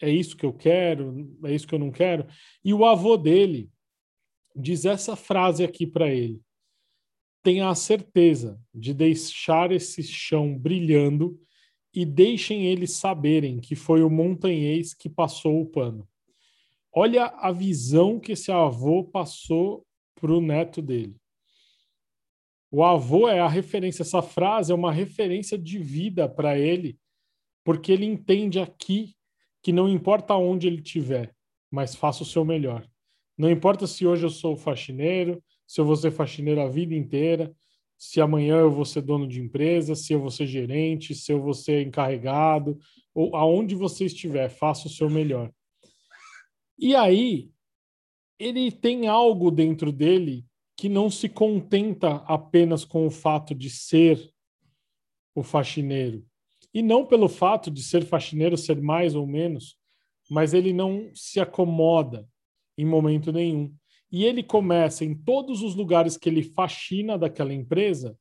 é 0.00 0.08
isso 0.08 0.36
que 0.36 0.46
eu 0.46 0.52
quero? 0.52 1.36
É 1.42 1.52
isso 1.52 1.66
que 1.66 1.74
eu 1.74 1.78
não 1.80 1.90
quero? 1.90 2.24
E 2.64 2.72
o 2.72 2.84
avô 2.84 3.16
dele 3.16 3.68
diz 4.54 4.84
essa 4.84 5.16
frase 5.16 5.64
aqui 5.64 5.88
para 5.88 6.08
ele: 6.08 6.40
Tenha 7.42 7.68
a 7.68 7.74
certeza 7.74 8.60
de 8.72 8.94
deixar 8.94 9.72
esse 9.72 10.04
chão 10.04 10.56
brilhando 10.56 11.36
e 11.92 12.04
deixem 12.04 12.66
eles 12.66 12.92
saberem 12.92 13.58
que 13.58 13.74
foi 13.74 14.04
o 14.04 14.08
montanhês 14.08 14.94
que 14.94 15.08
passou 15.08 15.60
o 15.60 15.66
pano. 15.66 16.08
Olha 16.92 17.24
a 17.24 17.50
visão 17.50 18.20
que 18.20 18.30
esse 18.30 18.52
avô 18.52 19.02
passou 19.02 19.84
para 20.14 20.32
o 20.32 20.40
neto 20.40 20.80
dele. 20.80 21.16
O 22.76 22.84
avô 22.84 23.26
é 23.26 23.40
a 23.40 23.48
referência, 23.48 24.02
essa 24.02 24.20
frase 24.20 24.70
é 24.70 24.74
uma 24.74 24.92
referência 24.92 25.56
de 25.56 25.78
vida 25.78 26.28
para 26.28 26.58
ele, 26.58 26.98
porque 27.64 27.90
ele 27.90 28.04
entende 28.04 28.60
aqui 28.60 29.16
que 29.62 29.72
não 29.72 29.88
importa 29.88 30.34
onde 30.34 30.66
ele 30.66 30.82
estiver, 30.82 31.34
mas 31.70 31.94
faça 31.94 32.22
o 32.22 32.26
seu 32.26 32.44
melhor. 32.44 32.86
Não 33.34 33.50
importa 33.50 33.86
se 33.86 34.06
hoje 34.06 34.26
eu 34.26 34.28
sou 34.28 34.58
faxineiro, 34.58 35.42
se 35.66 35.80
eu 35.80 35.86
vou 35.86 35.96
ser 35.96 36.10
faxineiro 36.10 36.60
a 36.60 36.68
vida 36.68 36.94
inteira, 36.94 37.50
se 37.96 38.20
amanhã 38.20 38.58
eu 38.58 38.70
vou 38.70 38.84
ser 38.84 39.00
dono 39.00 39.26
de 39.26 39.40
empresa, 39.40 39.94
se 39.94 40.12
eu 40.12 40.20
vou 40.20 40.30
ser 40.30 40.46
gerente, 40.46 41.14
se 41.14 41.32
eu 41.32 41.40
vou 41.40 41.54
ser 41.54 41.80
encarregado, 41.80 42.78
ou 43.14 43.34
aonde 43.34 43.74
você 43.74 44.04
estiver, 44.04 44.50
faça 44.50 44.86
o 44.86 44.90
seu 44.90 45.08
melhor. 45.08 45.50
E 46.78 46.94
aí, 46.94 47.48
ele 48.38 48.70
tem 48.70 49.06
algo 49.08 49.50
dentro 49.50 49.90
dele 49.90 50.44
que 50.76 50.88
não 50.88 51.08
se 51.08 51.28
contenta 51.28 52.16
apenas 52.26 52.84
com 52.84 53.06
o 53.06 53.10
fato 53.10 53.54
de 53.54 53.70
ser 53.70 54.30
o 55.34 55.42
faxineiro. 55.42 56.24
E 56.72 56.82
não 56.82 57.06
pelo 57.06 57.28
fato 57.28 57.70
de 57.70 57.82
ser 57.82 58.04
faxineiro 58.04 58.56
ser 58.56 58.80
mais 58.82 59.14
ou 59.14 59.26
menos, 59.26 59.78
mas 60.30 60.52
ele 60.52 60.72
não 60.72 61.10
se 61.14 61.40
acomoda 61.40 62.28
em 62.76 62.84
momento 62.84 63.32
nenhum. 63.32 63.74
E 64.12 64.24
ele 64.24 64.42
começa, 64.42 65.04
em 65.04 65.14
todos 65.14 65.62
os 65.62 65.74
lugares 65.74 66.16
que 66.16 66.28
ele 66.28 66.42
faxina 66.42 67.18
daquela 67.18 67.54
empresa, 67.54 68.16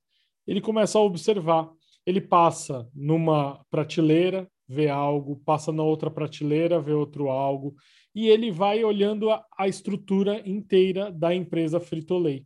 ele 0.47 0.61
começa 0.61 0.97
a 0.97 1.01
observar. 1.01 1.69
Ele 2.05 2.21
passa 2.21 2.87
numa 2.93 3.63
prateleira, 3.69 4.49
vê 4.67 4.87
algo, 4.89 5.41
passa 5.45 5.71
na 5.71 5.83
outra 5.83 6.09
prateleira, 6.09 6.79
vê 6.79 6.93
outro 6.93 7.29
algo, 7.29 7.75
e 8.15 8.29
ele 8.29 8.49
vai 8.49 8.83
olhando 8.83 9.29
a, 9.29 9.45
a 9.57 9.67
estrutura 9.67 10.41
inteira 10.49 11.11
da 11.11 11.35
empresa 11.35 11.79
Frito-Lay. 11.79 12.45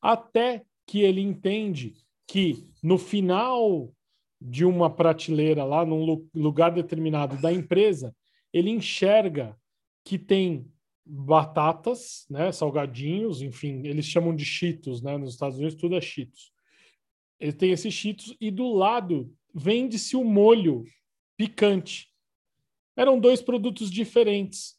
Até 0.00 0.62
que 0.86 1.00
ele 1.00 1.22
entende 1.22 1.94
que 2.28 2.68
no 2.82 2.98
final 2.98 3.92
de 4.38 4.64
uma 4.64 4.90
prateleira 4.90 5.64
lá, 5.64 5.86
num 5.86 6.28
lugar 6.34 6.70
determinado 6.70 7.40
da 7.40 7.50
empresa, 7.50 8.14
ele 8.52 8.70
enxerga 8.70 9.58
que 10.04 10.18
tem 10.18 10.70
batatas, 11.04 12.26
né, 12.28 12.52
salgadinhos, 12.52 13.40
enfim, 13.40 13.86
eles 13.86 14.06
chamam 14.06 14.34
de 14.34 14.44
cheetos, 14.44 15.00
né, 15.00 15.16
nos 15.16 15.32
Estados 15.32 15.56
Unidos 15.56 15.76
tudo 15.76 15.96
é 15.96 16.00
cheetos. 16.00 16.52
Ele 17.40 17.52
tem 17.52 17.70
esses 17.70 17.92
cheetos 17.94 18.36
e 18.40 18.50
do 18.50 18.72
lado 18.72 19.32
vende-se 19.54 20.16
o 20.16 20.24
molho 20.24 20.84
picante. 21.36 22.08
Eram 22.96 23.18
dois 23.20 23.40
produtos 23.40 23.90
diferentes. 23.90 24.75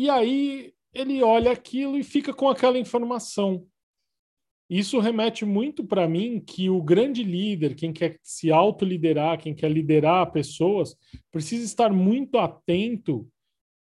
E 0.00 0.08
aí 0.08 0.72
ele 0.94 1.22
olha 1.22 1.52
aquilo 1.52 1.98
e 1.98 2.02
fica 2.02 2.32
com 2.32 2.48
aquela 2.48 2.78
informação. 2.78 3.66
Isso 4.66 4.98
remete 4.98 5.44
muito 5.44 5.84
para 5.84 6.08
mim 6.08 6.40
que 6.40 6.70
o 6.70 6.82
grande 6.82 7.22
líder, 7.22 7.74
quem 7.74 7.92
quer 7.92 8.18
se 8.22 8.50
autoliderar, 8.50 9.38
quem 9.38 9.54
quer 9.54 9.70
liderar 9.70 10.32
pessoas, 10.32 10.96
precisa 11.30 11.66
estar 11.66 11.92
muito 11.92 12.38
atento 12.38 13.28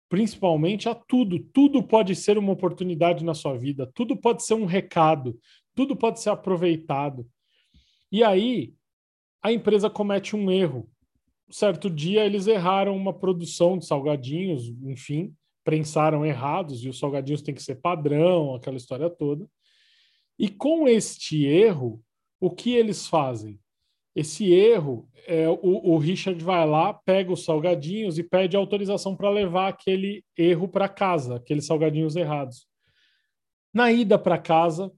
principalmente 0.08 0.88
a 0.88 0.94
tudo. 0.94 1.40
Tudo 1.52 1.82
pode 1.82 2.16
ser 2.16 2.38
uma 2.38 2.54
oportunidade 2.54 3.22
na 3.22 3.34
sua 3.34 3.58
vida, 3.58 3.86
tudo 3.94 4.16
pode 4.16 4.42
ser 4.42 4.54
um 4.54 4.64
recado, 4.64 5.38
tudo 5.74 5.94
pode 5.94 6.22
ser 6.22 6.30
aproveitado. 6.30 7.28
E 8.10 8.24
aí 8.24 8.72
a 9.42 9.52
empresa 9.52 9.90
comete 9.90 10.34
um 10.34 10.50
erro. 10.50 10.90
Certo 11.50 11.90
dia 11.90 12.24
eles 12.24 12.46
erraram 12.46 12.96
uma 12.96 13.12
produção 13.12 13.76
de 13.76 13.84
salgadinhos, 13.84 14.70
enfim, 14.84 15.36
prensaram 15.68 16.24
errados 16.24 16.82
e 16.82 16.88
os 16.88 16.98
salgadinhos 16.98 17.42
têm 17.42 17.54
que 17.54 17.62
ser 17.62 17.74
padrão, 17.74 18.54
aquela 18.54 18.78
história 18.78 19.10
toda. 19.10 19.46
E 20.38 20.48
com 20.48 20.88
este 20.88 21.44
erro, 21.44 22.02
o 22.40 22.50
que 22.50 22.74
eles 22.74 23.06
fazem? 23.06 23.60
Esse 24.16 24.50
erro, 24.50 25.06
é, 25.26 25.46
o, 25.46 25.92
o 25.92 25.98
Richard 25.98 26.42
vai 26.42 26.66
lá, 26.66 26.94
pega 26.94 27.30
os 27.30 27.44
salgadinhos 27.44 28.18
e 28.18 28.22
pede 28.22 28.56
autorização 28.56 29.14
para 29.14 29.28
levar 29.28 29.68
aquele 29.68 30.24
erro 30.34 30.68
para 30.68 30.88
casa, 30.88 31.36
aqueles 31.36 31.66
salgadinhos 31.66 32.16
errados. 32.16 32.66
Na 33.70 33.92
ida 33.92 34.18
para 34.18 34.38
casa, 34.38 34.90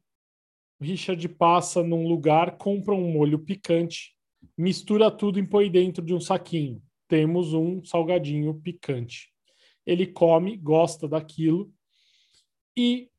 Richard 0.80 1.28
passa 1.30 1.82
num 1.82 2.06
lugar, 2.06 2.58
compra 2.58 2.94
um 2.94 3.10
molho 3.10 3.40
picante, 3.40 4.14
mistura 4.56 5.10
tudo 5.10 5.40
e 5.40 5.44
põe 5.44 5.68
dentro 5.68 6.04
de 6.04 6.14
um 6.14 6.20
saquinho. 6.20 6.80
Temos 7.08 7.54
um 7.54 7.82
salgadinho 7.82 8.54
picante. 8.54 9.29
Ele 9.90 10.06
come, 10.06 10.56
gosta 10.56 11.08
daquilo 11.08 11.72
e, 12.76 13.10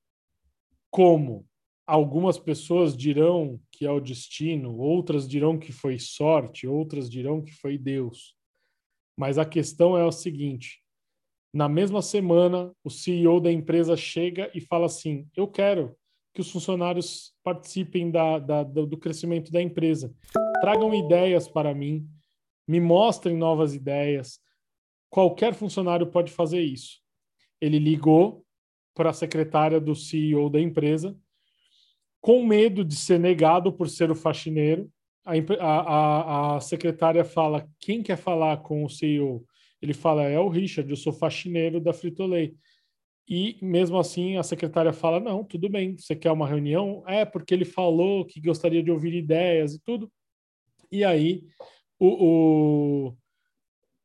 como 0.89 1.45
algumas 1.85 2.39
pessoas 2.39 2.95
dirão 2.95 3.59
que 3.71 3.85
é 3.85 3.91
o 3.91 3.99
destino, 3.99 4.77
outras 4.77 5.27
dirão 5.27 5.59
que 5.59 5.73
foi 5.73 5.99
sorte, 5.99 6.65
outras 6.65 7.09
dirão 7.09 7.41
que 7.41 7.51
foi 7.51 7.77
Deus. 7.77 8.35
Mas 9.17 9.37
a 9.37 9.45
questão 9.45 9.97
é 9.97 10.05
o 10.05 10.11
seguinte: 10.11 10.81
na 11.53 11.67
mesma 11.67 12.01
semana, 12.01 12.73
o 12.83 12.89
CEO 12.89 13.41
da 13.41 13.51
empresa 13.51 13.97
chega 13.97 14.49
e 14.55 14.61
fala 14.61 14.85
assim: 14.85 15.27
Eu 15.35 15.47
quero 15.47 15.93
que 16.33 16.39
os 16.39 16.49
funcionários 16.49 17.33
participem 17.43 18.09
da, 18.09 18.39
da, 18.39 18.63
do 18.63 18.97
crescimento 18.97 19.51
da 19.51 19.61
empresa. 19.61 20.13
Tragam 20.61 20.93
ideias 20.93 21.49
para 21.49 21.73
mim, 21.73 22.07
me 22.65 22.79
mostrem 22.79 23.35
novas 23.35 23.75
ideias. 23.75 24.39
Qualquer 25.11 25.53
funcionário 25.53 26.07
pode 26.07 26.31
fazer 26.31 26.61
isso. 26.61 27.01
Ele 27.59 27.77
ligou 27.77 28.45
para 28.95 29.09
a 29.09 29.13
secretária 29.13 29.79
do 29.79 29.93
CEO 29.93 30.49
da 30.49 30.59
empresa 30.59 31.15
com 32.21 32.45
medo 32.45 32.85
de 32.85 32.95
ser 32.95 33.19
negado 33.19 33.73
por 33.73 33.89
ser 33.89 34.09
o 34.09 34.15
faxineiro. 34.15 34.89
A, 35.25 35.33
a, 35.59 36.55
a, 36.55 36.59
secretária 36.61 37.25
fala: 37.25 37.69
quem 37.77 38.01
quer 38.01 38.15
falar 38.15 38.57
com 38.57 38.85
o 38.85 38.89
CEO? 38.89 39.45
Ele 39.81 39.93
fala: 39.93 40.23
é 40.23 40.39
o 40.39 40.47
Richard, 40.47 40.89
eu 40.89 40.95
sou 40.95 41.11
faxineiro 41.11 41.81
da 41.81 41.91
Frito-Lay. 41.91 42.55
E 43.27 43.57
mesmo 43.61 43.99
assim 43.99 44.37
a 44.37 44.43
secretária 44.43 44.93
fala: 44.93 45.19
não, 45.19 45.43
tudo 45.43 45.67
bem, 45.67 45.97
você 45.97 46.15
quer 46.15 46.31
uma 46.31 46.47
reunião? 46.47 47.03
É, 47.05 47.25
porque 47.25 47.53
ele 47.53 47.65
falou 47.65 48.25
que 48.25 48.39
gostaria 48.39 48.81
de 48.81 48.91
ouvir 48.91 49.13
ideias 49.13 49.73
e 49.73 49.79
tudo. 49.83 50.09
E 50.89 51.03
aí 51.03 51.43
o, 51.99 53.07
o, 53.09 53.17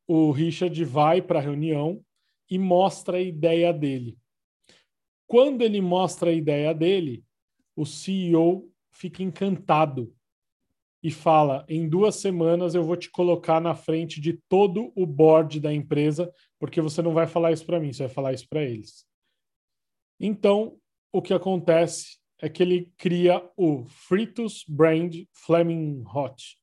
o 0.07 0.31
Richard 0.31 0.83
vai 0.85 1.21
para 1.21 1.39
a 1.39 1.41
reunião 1.41 2.03
e 2.49 2.57
mostra 2.57 3.17
a 3.17 3.21
ideia 3.21 3.73
dele. 3.73 4.17
Quando 5.27 5.61
ele 5.61 5.81
mostra 5.81 6.29
a 6.29 6.33
ideia 6.33 6.73
dele, 6.73 7.25
o 7.75 7.85
CEO 7.85 8.71
fica 8.91 9.21
encantado 9.21 10.15
e 11.03 11.11
fala: 11.11 11.65
em 11.67 11.87
duas 11.87 12.15
semanas 12.15 12.73
eu 12.73 12.83
vou 12.83 12.95
te 12.95 13.11
colocar 13.11 13.59
na 13.59 13.75
frente 13.75 14.21
de 14.21 14.33
todo 14.49 14.91
o 14.95 15.05
board 15.05 15.59
da 15.59 15.73
empresa, 15.73 16.33
porque 16.59 16.81
você 16.81 17.01
não 17.01 17.13
vai 17.13 17.27
falar 17.27 17.51
isso 17.51 17.65
para 17.65 17.79
mim, 17.79 17.91
você 17.91 18.05
vai 18.05 18.13
falar 18.13 18.33
isso 18.33 18.47
para 18.49 18.63
eles. 18.63 19.05
Então, 20.19 20.79
o 21.11 21.21
que 21.21 21.33
acontece 21.33 22.17
é 22.39 22.49
que 22.49 22.63
ele 22.63 22.91
cria 22.97 23.47
o 23.55 23.85
Fritos 23.85 24.63
Brand 24.67 25.15
Flaming 25.33 26.03
Hot. 26.13 26.57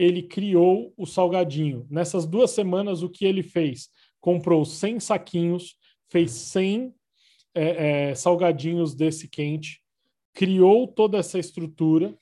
Ele 0.00 0.22
criou 0.22 0.94
o 0.96 1.04
salgadinho. 1.04 1.86
Nessas 1.90 2.24
duas 2.24 2.52
semanas, 2.52 3.02
o 3.02 3.10
que 3.10 3.26
ele 3.26 3.42
fez? 3.42 3.90
Comprou 4.18 4.64
100 4.64 4.98
saquinhos, 4.98 5.76
fez 6.08 6.30
100 6.30 6.94
é, 7.54 8.08
é, 8.08 8.14
salgadinhos 8.14 8.94
desse 8.94 9.28
quente, 9.28 9.82
criou 10.32 10.88
toda 10.88 11.18
essa 11.18 11.38
estrutura, 11.38 12.16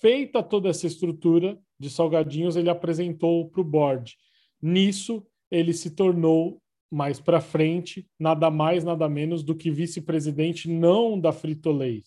feita 0.00 0.44
toda 0.44 0.68
essa 0.68 0.86
estrutura 0.86 1.58
de 1.76 1.90
salgadinhos, 1.90 2.54
ele 2.54 2.70
apresentou 2.70 3.48
para 3.48 3.60
o 3.60 3.64
board. 3.64 4.14
Nisso, 4.62 5.26
ele 5.50 5.72
se 5.72 5.90
tornou 5.90 6.62
mais 6.88 7.18
para 7.18 7.40
frente, 7.40 8.06
nada 8.16 8.48
mais, 8.48 8.84
nada 8.84 9.08
menos 9.08 9.42
do 9.42 9.56
que 9.56 9.72
vice-presidente 9.72 10.70
não 10.70 11.18
da 11.18 11.32
Frito-Lay, 11.32 12.04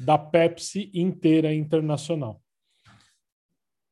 da 0.00 0.16
Pepsi 0.16 0.90
inteira 0.94 1.54
internacional. 1.54 2.40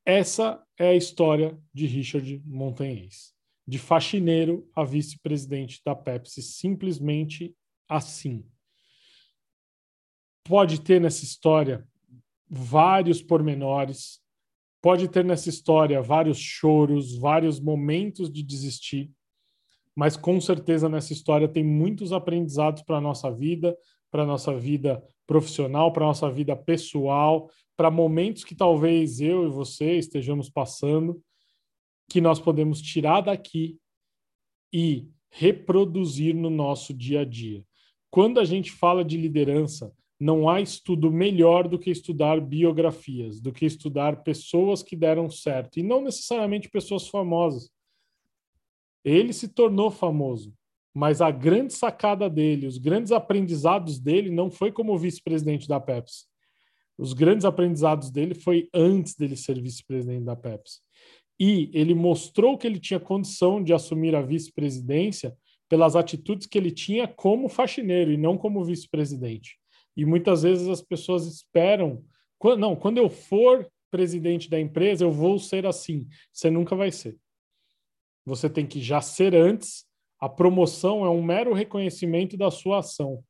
Essa 0.04 0.62
é 0.78 0.88
a 0.88 0.94
história 0.94 1.58
de 1.72 1.86
Richard 1.86 2.42
Montanhês, 2.44 3.32
de 3.66 3.78
faxineiro 3.78 4.68
a 4.74 4.84
vice-presidente 4.84 5.80
da 5.84 5.94
Pepsi, 5.94 6.42
simplesmente 6.42 7.54
assim. 7.88 8.44
Pode 10.44 10.80
ter 10.80 11.00
nessa 11.00 11.24
história 11.24 11.86
vários 12.48 13.22
pormenores, 13.22 14.22
Pode 14.82 15.06
ter 15.06 15.24
nessa 15.24 15.48
história 15.48 16.02
vários 16.02 16.38
choros, 16.38 17.16
vários 17.16 17.60
momentos 17.60 18.28
de 18.28 18.42
desistir, 18.42 19.12
mas 19.94 20.16
com 20.16 20.40
certeza 20.40 20.88
nessa 20.88 21.12
história 21.12 21.46
tem 21.46 21.62
muitos 21.62 22.12
aprendizados 22.12 22.82
para 22.82 22.96
a 22.96 23.00
nossa 23.00 23.30
vida, 23.30 23.78
para 24.10 24.24
a 24.24 24.26
nossa 24.26 24.58
vida 24.58 25.00
profissional, 25.26 25.92
para 25.92 26.06
nossa 26.06 26.30
vida 26.30 26.56
pessoal, 26.56 27.50
para 27.76 27.90
momentos 27.90 28.44
que 28.44 28.54
talvez 28.54 29.20
eu 29.20 29.46
e 29.46 29.50
você 29.50 29.96
estejamos 29.98 30.48
passando, 30.48 31.22
que 32.08 32.20
nós 32.20 32.38
podemos 32.38 32.80
tirar 32.80 33.22
daqui 33.22 33.78
e 34.72 35.08
reproduzir 35.30 36.34
no 36.34 36.50
nosso 36.50 36.92
dia 36.92 37.20
a 37.20 37.24
dia. 37.24 37.64
Quando 38.10 38.38
a 38.38 38.44
gente 38.44 38.70
fala 38.70 39.04
de 39.04 39.16
liderança, 39.16 39.92
não 40.20 40.48
há 40.48 40.60
estudo 40.60 41.10
melhor 41.10 41.66
do 41.66 41.78
que 41.78 41.90
estudar 41.90 42.40
biografias, 42.40 43.40
do 43.40 43.50
que 43.50 43.66
estudar 43.66 44.22
pessoas 44.22 44.82
que 44.82 44.94
deram 44.94 45.28
certo, 45.28 45.78
e 45.78 45.82
não 45.82 46.02
necessariamente 46.02 46.68
pessoas 46.68 47.08
famosas. 47.08 47.70
Ele 49.04 49.32
se 49.32 49.48
tornou 49.48 49.90
famoso, 49.90 50.54
mas 50.94 51.20
a 51.20 51.30
grande 51.30 51.72
sacada 51.72 52.28
dele, 52.28 52.66
os 52.66 52.78
grandes 52.78 53.12
aprendizados 53.12 53.98
dele 53.98 54.30
não 54.30 54.50
foi 54.50 54.70
como 54.70 54.96
vice-presidente 54.98 55.66
da 55.66 55.80
Pepsi. 55.80 56.26
Os 56.98 57.12
grandes 57.12 57.44
aprendizados 57.44 58.10
dele 58.10 58.34
foi 58.34 58.68
antes 58.74 59.14
dele 59.14 59.36
ser 59.36 59.60
vice-presidente 59.60 60.24
da 60.24 60.36
Pepsi. 60.36 60.80
E 61.40 61.70
ele 61.72 61.94
mostrou 61.94 62.58
que 62.58 62.66
ele 62.66 62.78
tinha 62.78 63.00
condição 63.00 63.62
de 63.62 63.72
assumir 63.72 64.14
a 64.14 64.22
vice-presidência 64.22 65.34
pelas 65.68 65.96
atitudes 65.96 66.46
que 66.46 66.58
ele 66.58 66.70
tinha 66.70 67.08
como 67.08 67.48
faxineiro 67.48 68.12
e 68.12 68.16
não 68.16 68.36
como 68.36 68.64
vice-presidente. 68.64 69.58
E 69.96 70.04
muitas 70.04 70.42
vezes 70.42 70.68
as 70.68 70.82
pessoas 70.82 71.26
esperam, 71.26 72.04
não, 72.58 72.76
quando 72.76 72.98
eu 72.98 73.08
for 73.08 73.66
presidente 73.90 74.48
da 74.48 74.58
empresa, 74.58 75.04
eu 75.04 75.12
vou 75.12 75.38
ser 75.38 75.66
assim. 75.66 76.08
Você 76.32 76.50
nunca 76.50 76.74
vai 76.74 76.90
ser. 76.90 77.16
Você 78.24 78.48
tem 78.48 78.66
que 78.66 78.80
já 78.80 79.00
ser 79.00 79.34
antes. 79.34 79.84
A 80.22 80.28
promoção 80.28 81.04
é 81.04 81.10
um 81.10 81.20
mero 81.20 81.52
reconhecimento 81.52 82.36
da 82.36 82.48
sua 82.48 82.78
ação. 82.78 83.24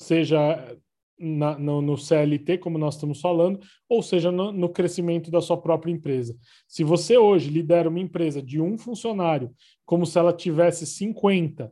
Seja 0.00 0.74
na, 1.18 1.58
no, 1.58 1.82
no, 1.82 1.98
CLT, 1.98 2.56
como 2.56 2.78
nós 2.78 2.94
estamos 2.94 3.20
falando, 3.20 3.60
ou 3.86 4.02
seja, 4.02 4.32
no, 4.32 4.52
no, 4.52 4.70
crescimento 4.70 5.30
da 5.30 5.42
sua 5.42 5.60
própria 5.60 5.92
empresa. 5.92 6.34
Se 6.66 6.82
você 6.82 7.18
hoje 7.18 7.50
lidera 7.50 7.90
uma 7.90 8.00
empresa 8.00 8.42
de 8.42 8.58
um 8.58 8.78
funcionário, 8.78 9.54
como 9.84 10.06
se 10.06 10.18
ela 10.18 10.32
tivesse 10.32 10.86
50, 10.86 11.70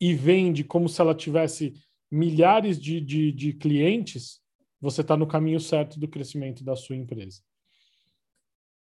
e 0.00 0.14
vende 0.14 0.62
como 0.62 0.88
se 0.88 1.00
ela 1.00 1.12
tivesse 1.12 1.72
milhares 2.08 2.80
de, 2.80 3.00
de, 3.00 3.32
de 3.32 3.52
clientes, 3.52 4.40
você 4.80 5.00
está 5.00 5.16
no 5.16 5.26
caminho 5.26 5.58
certo 5.58 5.98
do 5.98 6.06
crescimento 6.06 6.62
da 6.62 6.76
sua 6.76 6.94
empresa. 6.94 7.42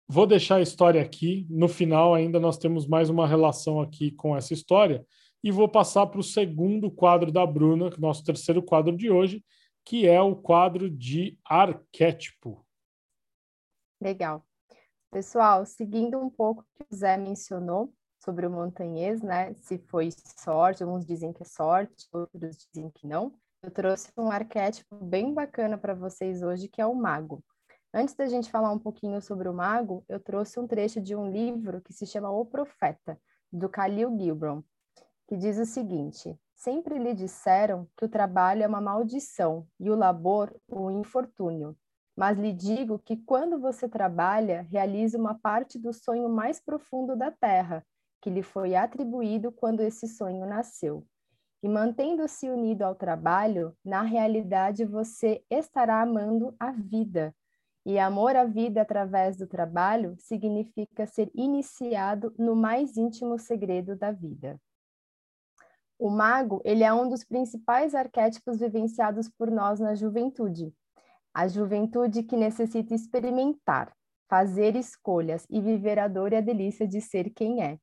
Vou 0.08 0.26
deixar 0.26 0.56
a 0.56 0.62
história 0.62 1.00
aqui. 1.00 1.46
No 1.48 1.68
final, 1.68 2.14
ainda 2.14 2.38
nós 2.38 2.58
temos 2.58 2.86
mais 2.86 3.08
uma 3.08 3.26
relação 3.26 3.80
aqui 3.80 4.10
com 4.10 4.36
essa 4.36 4.52
história. 4.52 5.04
E 5.42 5.50
vou 5.50 5.68
passar 5.68 6.06
para 6.06 6.20
o 6.20 6.22
segundo 6.22 6.90
quadro 6.90 7.32
da 7.32 7.44
Bruna, 7.44 7.90
nosso 7.98 8.22
terceiro 8.22 8.62
quadro 8.62 8.96
de 8.96 9.10
hoje, 9.10 9.44
que 9.84 10.06
é 10.06 10.20
o 10.20 10.36
quadro 10.36 10.88
de 10.88 11.38
arquétipo. 11.44 12.64
Legal. 14.00 14.44
Pessoal, 15.10 15.66
seguindo 15.66 16.18
um 16.18 16.30
pouco 16.30 16.62
o 16.62 16.64
que 16.84 16.94
o 16.94 16.96
Zé 16.96 17.16
mencionou 17.16 17.92
sobre 18.24 18.46
o 18.46 18.50
montanhês, 18.50 19.20
né? 19.20 19.52
Se 19.54 19.78
foi 19.78 20.10
sorte, 20.38 20.82
alguns 20.82 21.04
dizem 21.04 21.32
que 21.32 21.42
é 21.42 21.46
sorte, 21.46 22.06
outros 22.12 22.68
dizem 22.72 22.90
que 22.90 23.06
não. 23.06 23.34
Eu 23.62 23.70
trouxe 23.70 24.10
um 24.16 24.30
arquétipo 24.30 24.96
bem 24.96 25.34
bacana 25.34 25.76
para 25.76 25.94
vocês 25.94 26.42
hoje, 26.42 26.68
que 26.68 26.80
é 26.80 26.86
o 26.86 26.94
mago. 26.94 27.44
Antes 27.94 28.14
da 28.14 28.24
gente 28.24 28.50
falar 28.50 28.72
um 28.72 28.78
pouquinho 28.78 29.20
sobre 29.20 29.46
o 29.50 29.52
mago, 29.52 30.02
eu 30.08 30.18
trouxe 30.18 30.58
um 30.58 30.66
trecho 30.66 30.98
de 30.98 31.14
um 31.14 31.30
livro 31.30 31.82
que 31.82 31.92
se 31.92 32.06
chama 32.06 32.30
O 32.30 32.46
Profeta, 32.46 33.20
do 33.52 33.68
Khalil 33.68 34.18
Gibran, 34.18 34.62
que 35.28 35.36
diz 35.36 35.58
o 35.58 35.66
seguinte: 35.66 36.34
Sempre 36.54 36.98
lhe 36.98 37.12
disseram 37.12 37.86
que 37.94 38.06
o 38.06 38.08
trabalho 38.08 38.62
é 38.62 38.66
uma 38.66 38.80
maldição 38.80 39.66
e 39.78 39.90
o 39.90 39.94
labor 39.94 40.58
o 40.66 40.90
infortúnio. 40.90 41.76
Mas 42.16 42.38
lhe 42.38 42.52
digo 42.52 42.98
que 42.98 43.16
quando 43.16 43.60
você 43.60 43.86
trabalha, 43.86 44.62
realiza 44.70 45.18
uma 45.18 45.34
parte 45.34 45.78
do 45.78 45.92
sonho 45.92 46.30
mais 46.30 46.58
profundo 46.60 47.14
da 47.14 47.30
terra, 47.30 47.84
que 48.22 48.30
lhe 48.30 48.42
foi 48.42 48.74
atribuído 48.74 49.52
quando 49.52 49.80
esse 49.80 50.08
sonho 50.08 50.46
nasceu. 50.46 51.06
E 51.62 51.68
mantendo-se 51.68 52.48
unido 52.48 52.82
ao 52.82 52.94
trabalho, 52.94 53.76
na 53.84 54.00
realidade 54.00 54.82
você 54.84 55.44
estará 55.50 56.00
amando 56.00 56.54
a 56.58 56.72
vida, 56.72 57.34
e 57.84 57.98
amor 57.98 58.36
à 58.36 58.44
vida 58.44 58.82
através 58.82 59.36
do 59.36 59.46
trabalho 59.46 60.14
significa 60.18 61.06
ser 61.06 61.30
iniciado 61.34 62.34
no 62.38 62.54
mais 62.54 62.96
íntimo 62.96 63.38
segredo 63.38 63.96
da 63.96 64.12
vida. 64.12 64.60
O 65.98 66.10
mago, 66.10 66.60
ele 66.64 66.82
é 66.82 66.92
um 66.92 67.08
dos 67.08 67.24
principais 67.24 67.94
arquétipos 67.94 68.58
vivenciados 68.58 69.28
por 69.28 69.50
nós 69.50 69.78
na 69.78 69.94
juventude. 69.94 70.72
A 71.32 71.46
juventude 71.46 72.22
que 72.22 72.36
necessita 72.36 72.94
experimentar, 72.94 73.92
fazer 74.28 74.76
escolhas 74.76 75.46
e 75.48 75.60
viver 75.60 75.98
a 75.98 76.08
dor 76.08 76.32
e 76.32 76.36
a 76.36 76.40
delícia 76.40 76.86
de 76.86 77.00
ser 77.00 77.30
quem 77.30 77.62
é. 77.62 77.78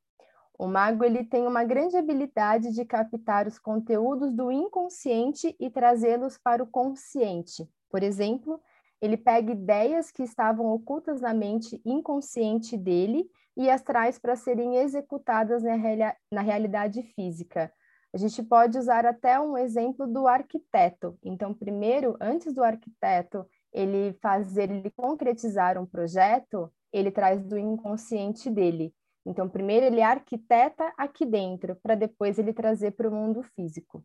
O 0.57 0.67
mago 0.67 1.05
ele 1.05 1.23
tem 1.23 1.47
uma 1.47 1.63
grande 1.63 1.95
habilidade 1.95 2.73
de 2.73 2.83
captar 2.83 3.47
os 3.47 3.57
conteúdos 3.57 4.33
do 4.33 4.51
inconsciente 4.51 5.55
e 5.57 5.69
trazê-los 5.69 6.37
para 6.37 6.61
o 6.61 6.67
consciente. 6.67 7.65
Por 7.89 8.03
exemplo, 8.03 8.61
ele 9.01 9.17
pega 9.17 9.51
ideias 9.51 10.11
que 10.11 10.23
estavam 10.23 10.67
ocultas 10.67 11.21
na 11.21 11.33
mente 11.33 11.81
inconsciente 11.85 12.77
dele 12.77 13.29
e 13.55 13.69
as 13.69 13.81
traz 13.81 14.17
para 14.17 14.35
serem 14.35 14.77
executadas 14.77 15.63
na, 15.63 15.75
reali 15.75 16.13
na 16.31 16.41
realidade 16.41 17.01
física. 17.15 17.71
A 18.13 18.17
gente 18.17 18.41
pode 18.41 18.77
usar 18.77 19.05
até 19.05 19.39
um 19.39 19.57
exemplo 19.57 20.07
do 20.07 20.27
arquiteto. 20.27 21.17
Então, 21.23 21.53
primeiro, 21.53 22.17
antes 22.19 22.53
do 22.53 22.63
arquiteto 22.63 23.45
ele 23.71 24.13
fazer, 24.21 24.71
ele 24.71 24.89
concretizar 24.91 25.77
um 25.77 25.85
projeto, 25.85 26.71
ele 26.91 27.11
traz 27.11 27.43
do 27.43 27.57
inconsciente 27.57 28.49
dele. 28.49 28.93
Então, 29.25 29.47
primeiro 29.47 29.85
ele 29.85 30.01
arquiteta 30.01 30.91
aqui 30.97 31.25
dentro, 31.25 31.75
para 31.83 31.93
depois 31.93 32.39
ele 32.39 32.51
trazer 32.51 32.91
para 32.91 33.07
o 33.07 33.13
mundo 33.13 33.43
físico. 33.43 34.03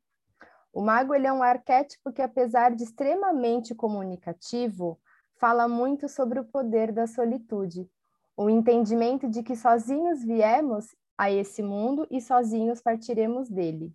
O 0.75 0.83
mago 0.83 1.15
ele 1.15 1.29
é 1.29 1.33
um 1.33 1.41
arquétipo 1.41 2.13
que, 2.13 2.21
apesar 2.21 2.75
de 2.75 2.83
extremamente 2.83 3.77
comunicativo, 3.77 5.01
fala 5.39 5.69
muito 5.69 6.09
sobre 6.09 6.41
o 6.41 6.45
poder 6.45 6.91
da 6.91 7.07
solitude, 7.07 7.89
o 8.37 8.51
entendimento 8.51 9.29
de 9.29 9.45
que 9.45 9.55
sozinhos 9.55 10.25
viemos 10.25 10.87
a 11.17 11.31
esse 11.31 11.63
mundo 11.63 12.09
e 12.11 12.21
sozinhos 12.21 12.83
partiremos 12.83 13.49
dele. 13.49 13.95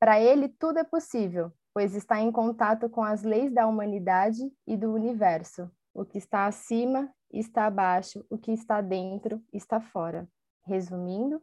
Para 0.00 0.18
ele, 0.18 0.48
tudo 0.48 0.78
é 0.78 0.84
possível, 0.84 1.52
pois 1.74 1.94
está 1.94 2.18
em 2.18 2.32
contato 2.32 2.88
com 2.88 3.04
as 3.04 3.22
leis 3.22 3.52
da 3.52 3.66
humanidade 3.66 4.50
e 4.66 4.78
do 4.78 4.94
universo. 4.94 5.70
O 5.92 6.06
que 6.06 6.16
está 6.16 6.46
acima 6.46 7.12
está 7.30 7.66
abaixo, 7.66 8.24
o 8.30 8.38
que 8.38 8.50
está 8.50 8.80
dentro 8.80 9.44
está 9.52 9.78
fora. 9.78 10.26
Resumindo, 10.64 11.42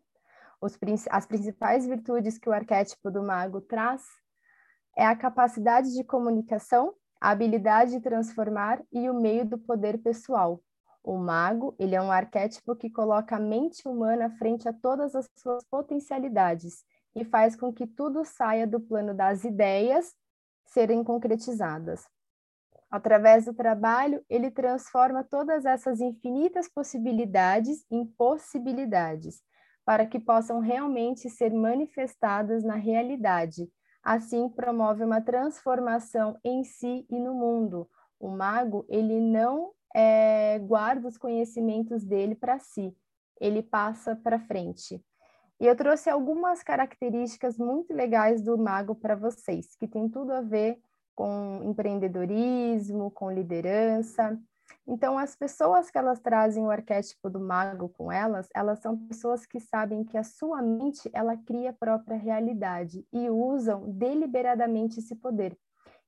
os, 0.59 0.75
as 1.11 1.27
principais 1.27 1.85
virtudes 1.85 2.39
que 2.39 2.49
o 2.49 2.53
arquétipo 2.53 3.11
do 3.11 3.21
mago 3.21 3.61
traz 3.61 4.01
é 4.97 5.05
a 5.05 5.15
capacidade 5.15 5.93
de 5.93 6.03
comunicação, 6.03 6.93
a 7.21 7.31
habilidade 7.31 7.91
de 7.91 8.01
transformar 8.01 8.81
e 8.91 9.09
o 9.09 9.13
meio 9.13 9.45
do 9.45 9.57
poder 9.57 9.97
pessoal. 9.97 10.61
O 11.03 11.17
mago, 11.17 11.75
ele 11.79 11.95
é 11.95 12.01
um 12.01 12.11
arquétipo 12.11 12.75
que 12.75 12.89
coloca 12.89 13.35
a 13.35 13.39
mente 13.39 13.87
humana 13.87 14.29
frente 14.37 14.67
a 14.67 14.73
todas 14.73 15.15
as 15.15 15.29
suas 15.37 15.63
potencialidades 15.65 16.83
e 17.15 17.23
faz 17.23 17.55
com 17.55 17.73
que 17.73 17.87
tudo 17.87 18.23
saia 18.23 18.67
do 18.67 18.79
plano 18.79 19.13
das 19.13 19.43
ideias 19.43 20.13
serem 20.65 21.03
concretizadas. 21.03 22.05
Através 22.91 23.45
do 23.45 23.53
trabalho, 23.53 24.23
ele 24.27 24.49
transforma 24.49 25.23
todas 25.23 25.65
essas 25.65 26.01
infinitas 26.01 26.67
possibilidades 26.67 27.85
em 27.89 28.05
possibilidades, 28.05 29.41
para 29.85 30.05
que 30.05 30.19
possam 30.19 30.59
realmente 30.59 31.29
ser 31.29 31.53
manifestadas 31.53 32.63
na 32.63 32.75
realidade, 32.75 33.69
Assim, 34.03 34.47
promove 34.49 35.03
uma 35.03 35.21
transformação 35.21 36.37
em 36.43 36.63
si 36.63 37.05
e 37.09 37.19
no 37.19 37.33
mundo. 37.33 37.89
O 38.19 38.29
mago, 38.29 38.85
ele 38.89 39.19
não 39.19 39.71
é, 39.95 40.59
guarda 40.59 41.07
os 41.07 41.17
conhecimentos 41.17 42.03
dele 42.03 42.35
para 42.35 42.59
si, 42.59 42.95
ele 43.39 43.61
passa 43.61 44.15
para 44.15 44.39
frente. 44.39 45.03
E 45.59 45.65
eu 45.65 45.75
trouxe 45.75 46.09
algumas 46.09 46.63
características 46.63 47.57
muito 47.57 47.93
legais 47.93 48.41
do 48.41 48.57
mago 48.57 48.95
para 48.95 49.15
vocês, 49.15 49.75
que 49.75 49.87
tem 49.87 50.07
tudo 50.07 50.31
a 50.31 50.41
ver 50.41 50.79
com 51.13 51.61
empreendedorismo, 51.63 53.11
com 53.11 53.29
liderança. 53.29 54.39
Então, 54.87 55.17
as 55.17 55.35
pessoas 55.35 55.89
que 55.91 55.97
elas 55.97 56.19
trazem 56.19 56.63
o 56.63 56.71
arquétipo 56.71 57.29
do 57.29 57.39
mago 57.39 57.89
com 57.89 58.11
elas, 58.11 58.47
elas 58.55 58.79
são 58.79 58.97
pessoas 59.07 59.45
que 59.45 59.59
sabem 59.59 60.03
que 60.03 60.17
a 60.17 60.23
sua 60.23 60.61
mente, 60.61 61.09
ela 61.13 61.37
cria 61.37 61.69
a 61.71 61.73
própria 61.73 62.17
realidade 62.17 63.05
e 63.11 63.29
usam 63.29 63.91
deliberadamente 63.91 64.99
esse 64.99 65.15
poder. 65.15 65.57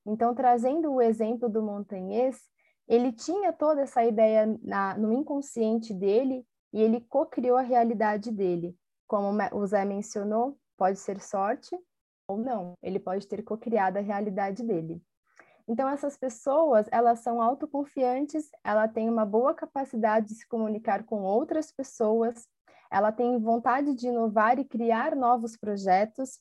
Então, 0.04 0.34
trazendo 0.34 0.92
o 0.92 1.00
exemplo 1.00 1.48
do 1.48 1.62
montanhês, 1.62 2.40
Ele 2.88 3.12
tinha 3.12 3.52
toda 3.52 3.82
essa 3.82 4.04
ideia 4.04 4.46
na, 4.62 4.96
no 4.98 5.12
inconsciente 5.12 5.94
dele 5.94 6.44
e 6.72 6.80
ele 6.82 7.00
co-criou 7.00 7.56
a 7.56 7.62
realidade 7.62 8.30
dele. 8.30 8.76
Como 9.06 9.28
o 9.52 9.66
Zé 9.66 9.84
mencionou, 9.84 10.58
pode 10.76 10.98
ser 10.98 11.20
sorte 11.20 11.76
ou 12.26 12.38
não, 12.38 12.74
ele 12.82 12.98
pode 12.98 13.26
ter 13.26 13.42
co-criado 13.42 13.98
a 13.98 14.00
realidade 14.00 14.62
dele. 14.62 15.02
Então, 15.68 15.88
essas 15.88 16.16
pessoas, 16.16 16.86
elas 16.90 17.20
são 17.20 17.40
autoconfiantes, 17.40 18.50
ela 18.64 18.88
tem 18.88 19.08
uma 19.08 19.24
boa 19.24 19.54
capacidade 19.54 20.28
de 20.28 20.34
se 20.34 20.48
comunicar 20.48 21.04
com 21.04 21.22
outras 21.22 21.70
pessoas, 21.70 22.48
ela 22.90 23.12
tem 23.12 23.38
vontade 23.38 23.94
de 23.94 24.08
inovar 24.08 24.58
e 24.58 24.64
criar 24.64 25.16
novos 25.16 25.56
projetos, 25.56 26.40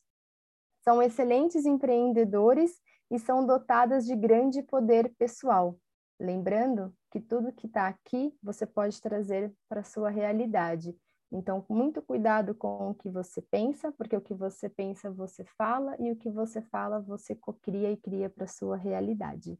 são 0.83 1.01
excelentes 1.01 1.65
empreendedores 1.65 2.81
e 3.09 3.19
são 3.19 3.45
dotadas 3.45 4.05
de 4.05 4.15
grande 4.15 4.63
poder 4.63 5.13
pessoal. 5.17 5.77
Lembrando 6.19 6.93
que 7.11 7.19
tudo 7.19 7.51
que 7.51 7.67
está 7.67 7.87
aqui 7.87 8.33
você 8.41 8.65
pode 8.65 9.01
trazer 9.01 9.53
para 9.67 9.81
a 9.81 9.83
sua 9.83 10.09
realidade. 10.09 10.95
Então, 11.31 11.65
muito 11.69 12.01
cuidado 12.01 12.53
com 12.53 12.89
o 12.89 12.95
que 12.95 13.09
você 13.09 13.41
pensa, 13.41 13.91
porque 13.93 14.15
o 14.15 14.21
que 14.21 14.33
você 14.33 14.67
pensa 14.67 15.09
você 15.09 15.45
fala 15.57 15.95
e 15.97 16.11
o 16.11 16.15
que 16.15 16.29
você 16.29 16.61
fala 16.61 16.99
você 16.99 17.33
cocria 17.33 17.89
e 17.89 17.95
cria 17.95 18.29
para 18.29 18.47
sua 18.47 18.75
realidade. 18.75 19.57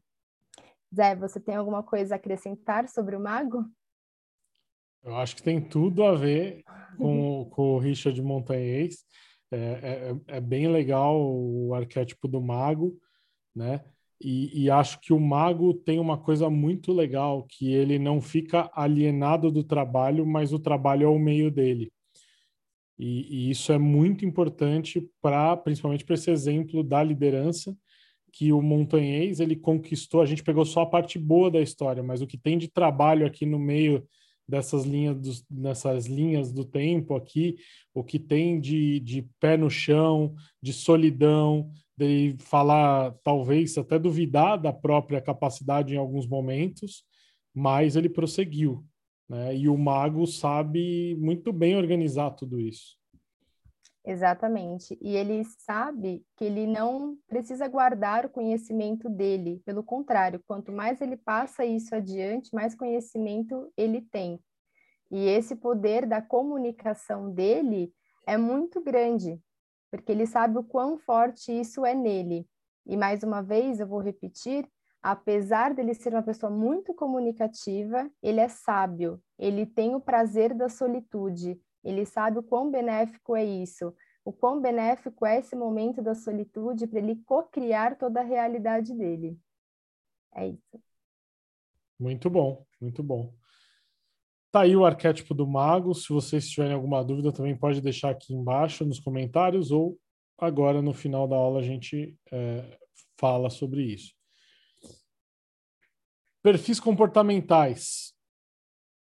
Zé, 0.94 1.16
você 1.16 1.40
tem 1.40 1.54
alguma 1.54 1.82
coisa 1.82 2.14
a 2.14 2.16
acrescentar 2.16 2.86
sobre 2.88 3.16
o 3.16 3.20
mago? 3.20 3.64
Eu 5.02 5.16
acho 5.16 5.34
que 5.34 5.42
tem 5.42 5.60
tudo 5.60 6.04
a 6.04 6.14
ver 6.14 6.62
com, 6.98 7.48
com 7.50 7.74
o 7.74 7.78
Richard 7.78 8.20
Montanhês. 8.20 9.04
É, 9.50 9.56
é, 9.56 10.36
é, 10.36 10.40
bem 10.40 10.68
legal 10.68 11.20
o 11.20 11.74
arquétipo 11.74 12.28
do 12.28 12.40
mago, 12.40 12.98
né? 13.54 13.84
E, 14.24 14.64
e, 14.64 14.70
acho 14.70 15.00
que 15.00 15.12
o 15.12 15.18
mago 15.18 15.74
tem 15.74 15.98
uma 15.98 16.16
coisa 16.16 16.48
muito 16.48 16.92
legal, 16.92 17.44
que 17.48 17.72
ele 17.72 17.98
não 17.98 18.20
fica 18.20 18.70
alienado 18.72 19.50
do 19.50 19.64
trabalho, 19.64 20.24
mas 20.24 20.52
o 20.52 20.60
trabalho 20.60 21.04
é 21.04 21.08
o 21.08 21.18
meio 21.18 21.50
dele. 21.50 21.90
E, 22.96 23.48
e 23.48 23.50
isso 23.50 23.72
é 23.72 23.78
muito 23.78 24.24
importante 24.24 25.04
para, 25.20 25.56
principalmente 25.56 26.04
para 26.04 26.14
esse 26.14 26.30
exemplo 26.30 26.84
da 26.84 27.02
liderança, 27.02 27.76
que 28.32 28.52
o 28.52 28.62
montanhês 28.62 29.40
ele 29.40 29.56
conquistou. 29.56 30.20
A 30.20 30.26
gente 30.26 30.44
pegou 30.44 30.64
só 30.64 30.82
a 30.82 30.86
parte 30.86 31.18
boa 31.18 31.50
da 31.50 31.60
história, 31.60 32.02
mas 32.02 32.22
o 32.22 32.26
que 32.26 32.38
tem 32.38 32.56
de 32.56 32.68
trabalho 32.68 33.26
aqui 33.26 33.44
no 33.44 33.58
meio 33.58 34.06
dessas 34.48 34.84
linhas, 34.84 35.16
dos, 35.18 35.44
nessas 35.50 36.06
linhas 36.06 36.52
do 36.52 36.64
tempo 36.64 37.14
aqui, 37.14 37.56
o 37.94 38.02
que 38.02 38.18
tem 38.18 38.60
de, 38.60 39.00
de 39.00 39.22
pé 39.40 39.56
no 39.56 39.70
chão, 39.70 40.34
de 40.60 40.72
solidão, 40.72 41.70
de 41.96 42.36
falar, 42.38 43.12
talvez 43.22 43.76
até 43.78 43.98
duvidar 43.98 44.60
da 44.60 44.72
própria 44.72 45.20
capacidade 45.20 45.94
em 45.94 45.98
alguns 45.98 46.26
momentos, 46.26 47.04
mas 47.54 47.96
ele 47.96 48.08
prosseguiu. 48.08 48.84
Né? 49.28 49.56
E 49.56 49.68
o 49.68 49.76
mago 49.76 50.26
sabe 50.26 51.16
muito 51.18 51.52
bem 51.52 51.76
organizar 51.76 52.30
tudo 52.32 52.60
isso. 52.60 53.01
Exatamente. 54.04 54.98
E 55.00 55.16
ele 55.16 55.44
sabe 55.44 56.24
que 56.36 56.44
ele 56.44 56.66
não 56.66 57.16
precisa 57.28 57.68
guardar 57.68 58.26
o 58.26 58.30
conhecimento 58.30 59.08
dele. 59.08 59.62
Pelo 59.64 59.82
contrário, 59.84 60.42
quanto 60.46 60.72
mais 60.72 61.00
ele 61.00 61.16
passa 61.16 61.64
isso 61.64 61.94
adiante, 61.94 62.52
mais 62.52 62.74
conhecimento 62.74 63.72
ele 63.76 64.00
tem. 64.00 64.40
E 65.10 65.28
esse 65.28 65.54
poder 65.54 66.06
da 66.06 66.20
comunicação 66.20 67.32
dele 67.32 67.92
é 68.26 68.36
muito 68.36 68.80
grande, 68.80 69.38
porque 69.90 70.10
ele 70.10 70.26
sabe 70.26 70.58
o 70.58 70.64
quão 70.64 70.98
forte 70.98 71.52
isso 71.52 71.84
é 71.84 71.94
nele. 71.94 72.48
E 72.86 72.96
mais 72.96 73.22
uma 73.22 73.42
vez, 73.42 73.78
eu 73.78 73.86
vou 73.86 74.00
repetir: 74.00 74.66
apesar 75.02 75.74
dele 75.74 75.94
ser 75.94 76.12
uma 76.12 76.22
pessoa 76.22 76.50
muito 76.50 76.94
comunicativa, 76.94 78.10
ele 78.22 78.40
é 78.40 78.48
sábio, 78.48 79.22
ele 79.38 79.64
tem 79.66 79.94
o 79.94 80.00
prazer 80.00 80.54
da 80.54 80.68
solitude, 80.68 81.60
ele 81.84 82.04
sabe 82.04 82.38
o 82.38 82.42
quão 82.42 82.70
benéfico 82.70 83.34
é 83.36 83.44
isso, 83.44 83.94
o 84.24 84.32
quão 84.32 84.60
benéfico 84.60 85.26
é 85.26 85.38
esse 85.38 85.56
momento 85.56 86.00
da 86.00 86.14
solitude 86.14 86.86
para 86.86 86.98
ele 86.98 87.16
co-criar 87.24 87.96
toda 87.98 88.20
a 88.20 88.24
realidade 88.24 88.94
dele. 88.94 89.38
É 90.34 90.48
isso. 90.48 90.80
Muito 91.98 92.30
bom, 92.30 92.64
muito 92.80 93.02
bom. 93.02 93.34
Tá 94.50 94.62
aí 94.62 94.76
o 94.76 94.84
arquétipo 94.84 95.34
do 95.34 95.46
mago. 95.46 95.94
Se 95.94 96.12
vocês 96.12 96.48
tiverem 96.48 96.74
alguma 96.74 97.02
dúvida, 97.02 97.32
também 97.32 97.56
pode 97.56 97.80
deixar 97.80 98.10
aqui 98.10 98.34
embaixo 98.34 98.84
nos 98.84 99.00
comentários 99.00 99.70
ou 99.70 99.98
agora 100.36 100.82
no 100.82 100.92
final 100.92 101.26
da 101.26 101.36
aula 101.36 101.60
a 101.60 101.62
gente 101.62 102.18
é, 102.30 102.78
fala 103.18 103.48
sobre 103.48 103.82
isso. 103.82 104.12
Perfis 106.42 106.80
comportamentais. 106.80 108.11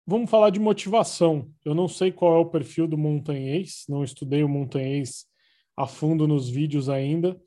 Vamos 0.05 0.29
falar 0.29 0.49
de 0.49 0.59
motivação. 0.59 1.49
Eu 1.63 1.75
não 1.75 1.87
sei 1.87 2.11
qual 2.11 2.35
é 2.35 2.39
o 2.39 2.49
perfil 2.49 2.87
do 2.87 2.97
montanhês, 2.97 3.85
não 3.87 4.03
estudei 4.03 4.43
o 4.43 4.49
montanhês 4.49 5.25
a 5.77 5.87
fundo 5.87 6.27
nos 6.27 6.49
vídeos 6.49 6.89
ainda, 6.89 7.39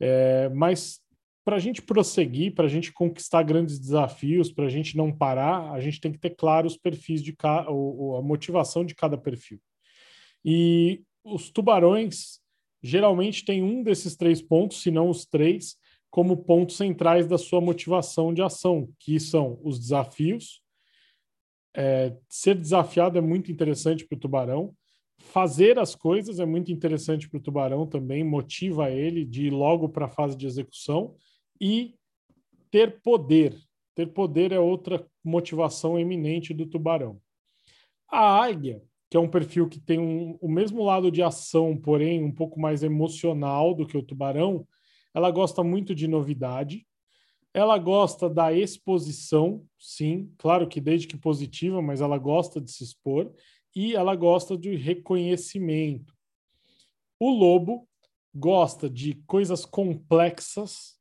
é, 0.00 0.48
mas 0.50 1.00
para 1.44 1.56
a 1.56 1.58
gente 1.58 1.82
prosseguir, 1.82 2.54
para 2.54 2.64
a 2.64 2.68
gente 2.68 2.92
conquistar 2.92 3.42
grandes 3.42 3.78
desafios, 3.78 4.50
para 4.50 4.64
a 4.64 4.70
gente 4.70 4.96
não 4.96 5.12
parar, 5.12 5.72
a 5.72 5.80
gente 5.80 6.00
tem 6.00 6.10
que 6.10 6.18
ter 6.18 6.30
claro 6.30 6.66
os 6.66 6.76
perfis 6.76 7.22
de 7.22 7.34
cada, 7.34 7.68
a 7.68 8.22
motivação 8.22 8.84
de 8.84 8.94
cada 8.94 9.18
perfil. 9.18 9.60
E 10.44 11.02
os 11.22 11.50
tubarões 11.50 12.40
geralmente 12.82 13.44
têm 13.44 13.62
um 13.62 13.82
desses 13.82 14.16
três 14.16 14.40
pontos, 14.40 14.82
se 14.82 14.90
não 14.90 15.10
os 15.10 15.26
três, 15.26 15.76
como 16.10 16.44
pontos 16.44 16.76
centrais 16.76 17.26
da 17.26 17.36
sua 17.36 17.60
motivação 17.60 18.32
de 18.32 18.40
ação, 18.40 18.88
que 18.98 19.18
são 19.20 19.58
os 19.62 19.78
desafios. 19.78 20.63
É, 21.76 22.16
ser 22.28 22.54
desafiado 22.54 23.18
é 23.18 23.20
muito 23.20 23.50
interessante 23.50 24.06
para 24.06 24.16
o 24.16 24.20
tubarão. 24.20 24.74
Fazer 25.18 25.78
as 25.78 25.94
coisas 25.94 26.38
é 26.38 26.46
muito 26.46 26.70
interessante 26.70 27.28
para 27.28 27.38
o 27.38 27.42
tubarão 27.42 27.86
também, 27.86 28.22
motiva 28.22 28.90
ele 28.90 29.24
de 29.24 29.46
ir 29.46 29.50
logo 29.50 29.88
para 29.88 30.06
a 30.06 30.08
fase 30.08 30.36
de 30.36 30.46
execução 30.46 31.14
e 31.60 31.94
ter 32.70 33.00
poder. 33.02 33.56
Ter 33.94 34.06
poder 34.06 34.52
é 34.52 34.58
outra 34.58 35.06
motivação 35.22 35.98
eminente 35.98 36.52
do 36.52 36.66
tubarão. 36.66 37.20
A 38.10 38.44
águia, 38.44 38.82
que 39.08 39.16
é 39.16 39.20
um 39.20 39.28
perfil 39.28 39.68
que 39.68 39.80
tem 39.80 39.98
um, 39.98 40.36
o 40.40 40.48
mesmo 40.48 40.82
lado 40.82 41.10
de 41.10 41.22
ação, 41.22 41.76
porém 41.76 42.22
um 42.22 42.32
pouco 42.32 42.60
mais 42.60 42.82
emocional 42.82 43.74
do 43.74 43.86
que 43.86 43.96
o 43.96 44.02
tubarão, 44.02 44.66
ela 45.14 45.30
gosta 45.30 45.62
muito 45.62 45.94
de 45.94 46.08
novidade. 46.08 46.84
Ela 47.54 47.78
gosta 47.78 48.28
da 48.28 48.52
exposição, 48.52 49.64
sim, 49.78 50.34
claro 50.36 50.66
que 50.66 50.80
desde 50.80 51.06
que 51.06 51.16
positiva, 51.16 51.80
mas 51.80 52.00
ela 52.00 52.18
gosta 52.18 52.60
de 52.60 52.68
se 52.68 52.82
expor 52.82 53.32
e 53.74 53.94
ela 53.94 54.16
gosta 54.16 54.58
de 54.58 54.74
reconhecimento. 54.74 56.12
O 57.18 57.30
lobo 57.30 57.88
gosta 58.34 58.90
de 58.90 59.14
coisas 59.26 59.64
complexas, 59.64 60.98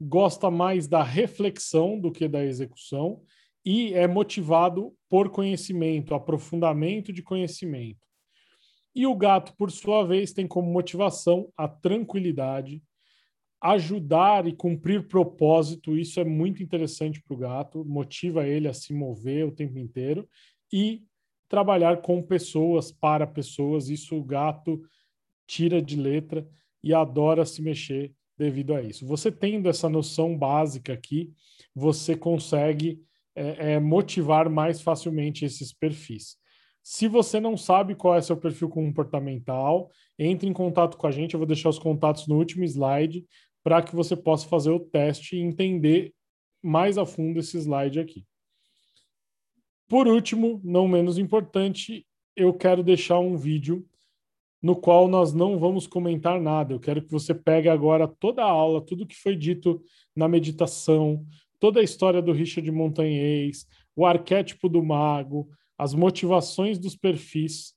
gosta 0.00 0.50
mais 0.50 0.88
da 0.88 1.04
reflexão 1.04 2.00
do 2.00 2.10
que 2.10 2.26
da 2.26 2.44
execução 2.44 3.22
e 3.64 3.94
é 3.94 4.08
motivado 4.08 4.92
por 5.08 5.30
conhecimento, 5.30 6.16
aprofundamento 6.16 7.12
de 7.12 7.22
conhecimento. 7.22 8.04
E 8.92 9.06
o 9.06 9.14
gato, 9.14 9.54
por 9.56 9.70
sua 9.70 10.04
vez, 10.04 10.32
tem 10.32 10.48
como 10.48 10.70
motivação 10.70 11.48
a 11.56 11.68
tranquilidade, 11.68 12.82
ajudar 13.62 14.46
e 14.46 14.52
cumprir 14.52 15.06
propósito. 15.06 15.96
Isso 15.96 16.18
é 16.18 16.24
muito 16.24 16.62
interessante 16.62 17.22
para 17.22 17.34
o 17.34 17.38
gato, 17.38 17.84
motiva 17.84 18.46
ele 18.46 18.66
a 18.66 18.74
se 18.74 18.92
mover 18.92 19.46
o 19.46 19.52
tempo 19.52 19.78
inteiro 19.78 20.28
e 20.72 21.02
trabalhar 21.48 22.02
com 22.02 22.22
pessoas, 22.22 22.90
para 22.90 23.26
pessoas. 23.26 23.88
Isso 23.88 24.16
o 24.16 24.24
gato 24.24 24.82
tira 25.46 25.80
de 25.80 25.96
letra 25.96 26.46
e 26.82 26.92
adora 26.92 27.44
se 27.44 27.62
mexer 27.62 28.12
devido 28.36 28.74
a 28.74 28.82
isso. 28.82 29.06
Você 29.06 29.30
tendo 29.30 29.68
essa 29.68 29.88
noção 29.88 30.36
básica 30.36 30.92
aqui, 30.92 31.32
você 31.74 32.16
consegue 32.16 33.00
é, 33.36 33.74
é, 33.74 33.80
motivar 33.80 34.50
mais 34.50 34.80
facilmente 34.80 35.44
esses 35.44 35.72
perfis. 35.72 36.36
Se 36.82 37.06
você 37.06 37.38
não 37.38 37.56
sabe 37.56 37.94
qual 37.94 38.16
é 38.16 38.20
seu 38.20 38.36
perfil 38.36 38.68
comportamental, 38.68 39.88
entre 40.18 40.48
em 40.48 40.52
contato 40.52 40.96
com 40.96 41.06
a 41.06 41.10
gente. 41.10 41.34
Eu 41.34 41.38
vou 41.38 41.46
deixar 41.46 41.68
os 41.68 41.78
contatos 41.78 42.26
no 42.26 42.36
último 42.36 42.64
slide 42.64 43.24
para 43.62 43.82
que 43.82 43.94
você 43.94 44.16
possa 44.16 44.48
fazer 44.48 44.70
o 44.70 44.80
teste 44.80 45.36
e 45.36 45.40
entender 45.40 46.12
mais 46.62 46.98
a 46.98 47.06
fundo 47.06 47.40
esse 47.40 47.58
slide 47.58 47.98
aqui. 47.98 48.24
Por 49.88 50.06
último, 50.06 50.60
não 50.64 50.88
menos 50.88 51.18
importante, 51.18 52.06
eu 52.34 52.54
quero 52.54 52.82
deixar 52.82 53.18
um 53.18 53.36
vídeo 53.36 53.86
no 54.62 54.76
qual 54.76 55.08
nós 55.08 55.34
não 55.34 55.58
vamos 55.58 55.86
comentar 55.86 56.40
nada. 56.40 56.72
Eu 56.72 56.80
quero 56.80 57.02
que 57.02 57.10
você 57.10 57.34
pegue 57.34 57.68
agora 57.68 58.06
toda 58.06 58.42
a 58.42 58.48
aula, 58.48 58.80
tudo 58.80 59.06
que 59.06 59.16
foi 59.16 59.36
dito 59.36 59.82
na 60.14 60.28
meditação, 60.28 61.26
toda 61.58 61.80
a 61.80 61.82
história 61.82 62.22
do 62.22 62.32
Richard 62.32 62.70
Montanhês, 62.70 63.66
o 63.94 64.06
arquétipo 64.06 64.68
do 64.68 64.82
mago, 64.82 65.50
as 65.76 65.94
motivações 65.94 66.78
dos 66.78 66.96
perfis 66.96 67.74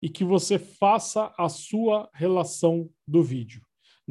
e 0.00 0.08
que 0.08 0.24
você 0.24 0.58
faça 0.58 1.32
a 1.38 1.48
sua 1.48 2.10
relação 2.14 2.90
do 3.06 3.22
vídeo. 3.22 3.62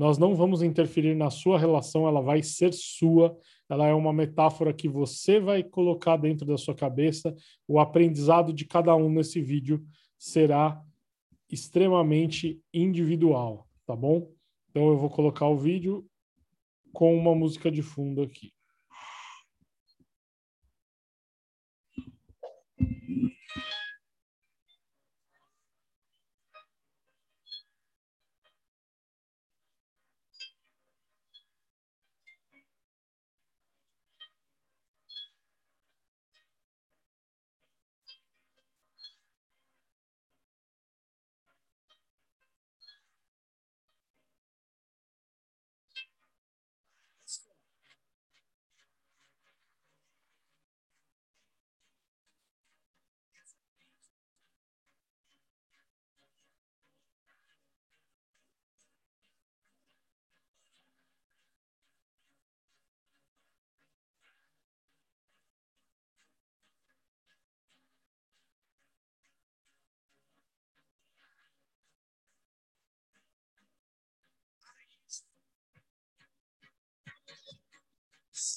Nós 0.01 0.17
não 0.17 0.35
vamos 0.35 0.63
interferir 0.63 1.13
na 1.13 1.29
sua 1.29 1.59
relação, 1.59 2.07
ela 2.07 2.21
vai 2.21 2.41
ser 2.41 2.73
sua, 2.73 3.37
ela 3.69 3.85
é 3.85 3.93
uma 3.93 4.11
metáfora 4.11 4.73
que 4.73 4.89
você 4.89 5.39
vai 5.39 5.61
colocar 5.61 6.17
dentro 6.17 6.43
da 6.43 6.57
sua 6.57 6.73
cabeça. 6.73 7.35
O 7.67 7.79
aprendizado 7.79 8.51
de 8.51 8.65
cada 8.65 8.95
um 8.95 9.07
nesse 9.11 9.39
vídeo 9.39 9.85
será 10.17 10.83
extremamente 11.51 12.59
individual, 12.73 13.67
tá 13.85 13.95
bom? 13.95 14.31
Então 14.71 14.87
eu 14.87 14.97
vou 14.97 15.07
colocar 15.07 15.47
o 15.47 15.55
vídeo 15.55 16.03
com 16.91 17.15
uma 17.15 17.35
música 17.35 17.69
de 17.69 17.83
fundo 17.83 18.23
aqui. 18.23 18.51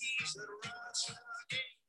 seas 0.05 0.35
that 0.35 0.49
rise 0.65 1.03
from 1.07 1.17
the. 1.51 1.84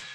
you. 0.01 0.10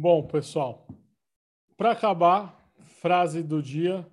Bom, 0.00 0.24
pessoal, 0.24 0.86
para 1.76 1.90
acabar, 1.90 2.70
frase 3.00 3.42
do 3.42 3.60
dia: 3.60 4.08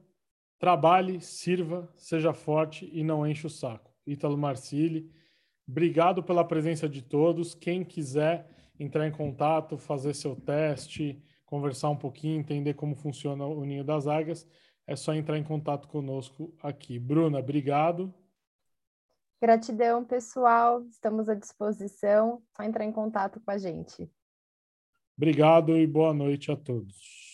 trabalhe, 0.58 1.22
sirva, 1.22 1.88
seja 1.96 2.34
forte 2.34 2.90
e 2.92 3.04
não 3.04 3.28
enche 3.28 3.46
o 3.46 3.52
saco. 3.52 3.94
Ítalo 4.04 4.36
Marcilli, 4.36 5.14
obrigado 5.70 6.24
pela 6.24 6.44
presença 6.44 6.90
de 6.90 7.04
todos. 7.04 7.54
Quem 7.54 7.86
quiser 7.86 8.50
entrar 8.80 9.08
em 9.08 9.12
contato, 9.12 9.78
fazer 9.78 10.16
seu 10.16 10.36
teste, 10.36 11.24
conversar 11.46 11.92
um 11.92 11.98
pouquinho, 11.98 12.40
entender 12.40 12.74
como 12.74 12.96
funciona 12.96 13.46
o 13.46 13.64
Ninho 13.64 13.84
das 13.84 14.08
Águias, 14.08 14.44
é 14.88 14.96
só 14.96 15.14
entrar 15.14 15.38
em 15.38 15.44
contato 15.44 15.88
conosco 15.88 16.52
aqui. 16.64 16.98
Bruna, 16.98 17.38
obrigado. 17.38 18.12
Gratidão, 19.40 20.04
pessoal. 20.04 20.84
Estamos 20.88 21.30
à 21.30 21.36
disposição. 21.36 22.42
Só 22.58 22.64
entrar 22.64 22.86
em 22.86 22.92
contato 22.92 23.40
com 23.40 23.52
a 23.52 23.58
gente. 23.60 24.10
Obrigado 25.18 25.78
e 25.78 25.88
boa 25.88 26.14
noite 26.14 26.52
a 26.52 26.58
todos. 26.58 27.25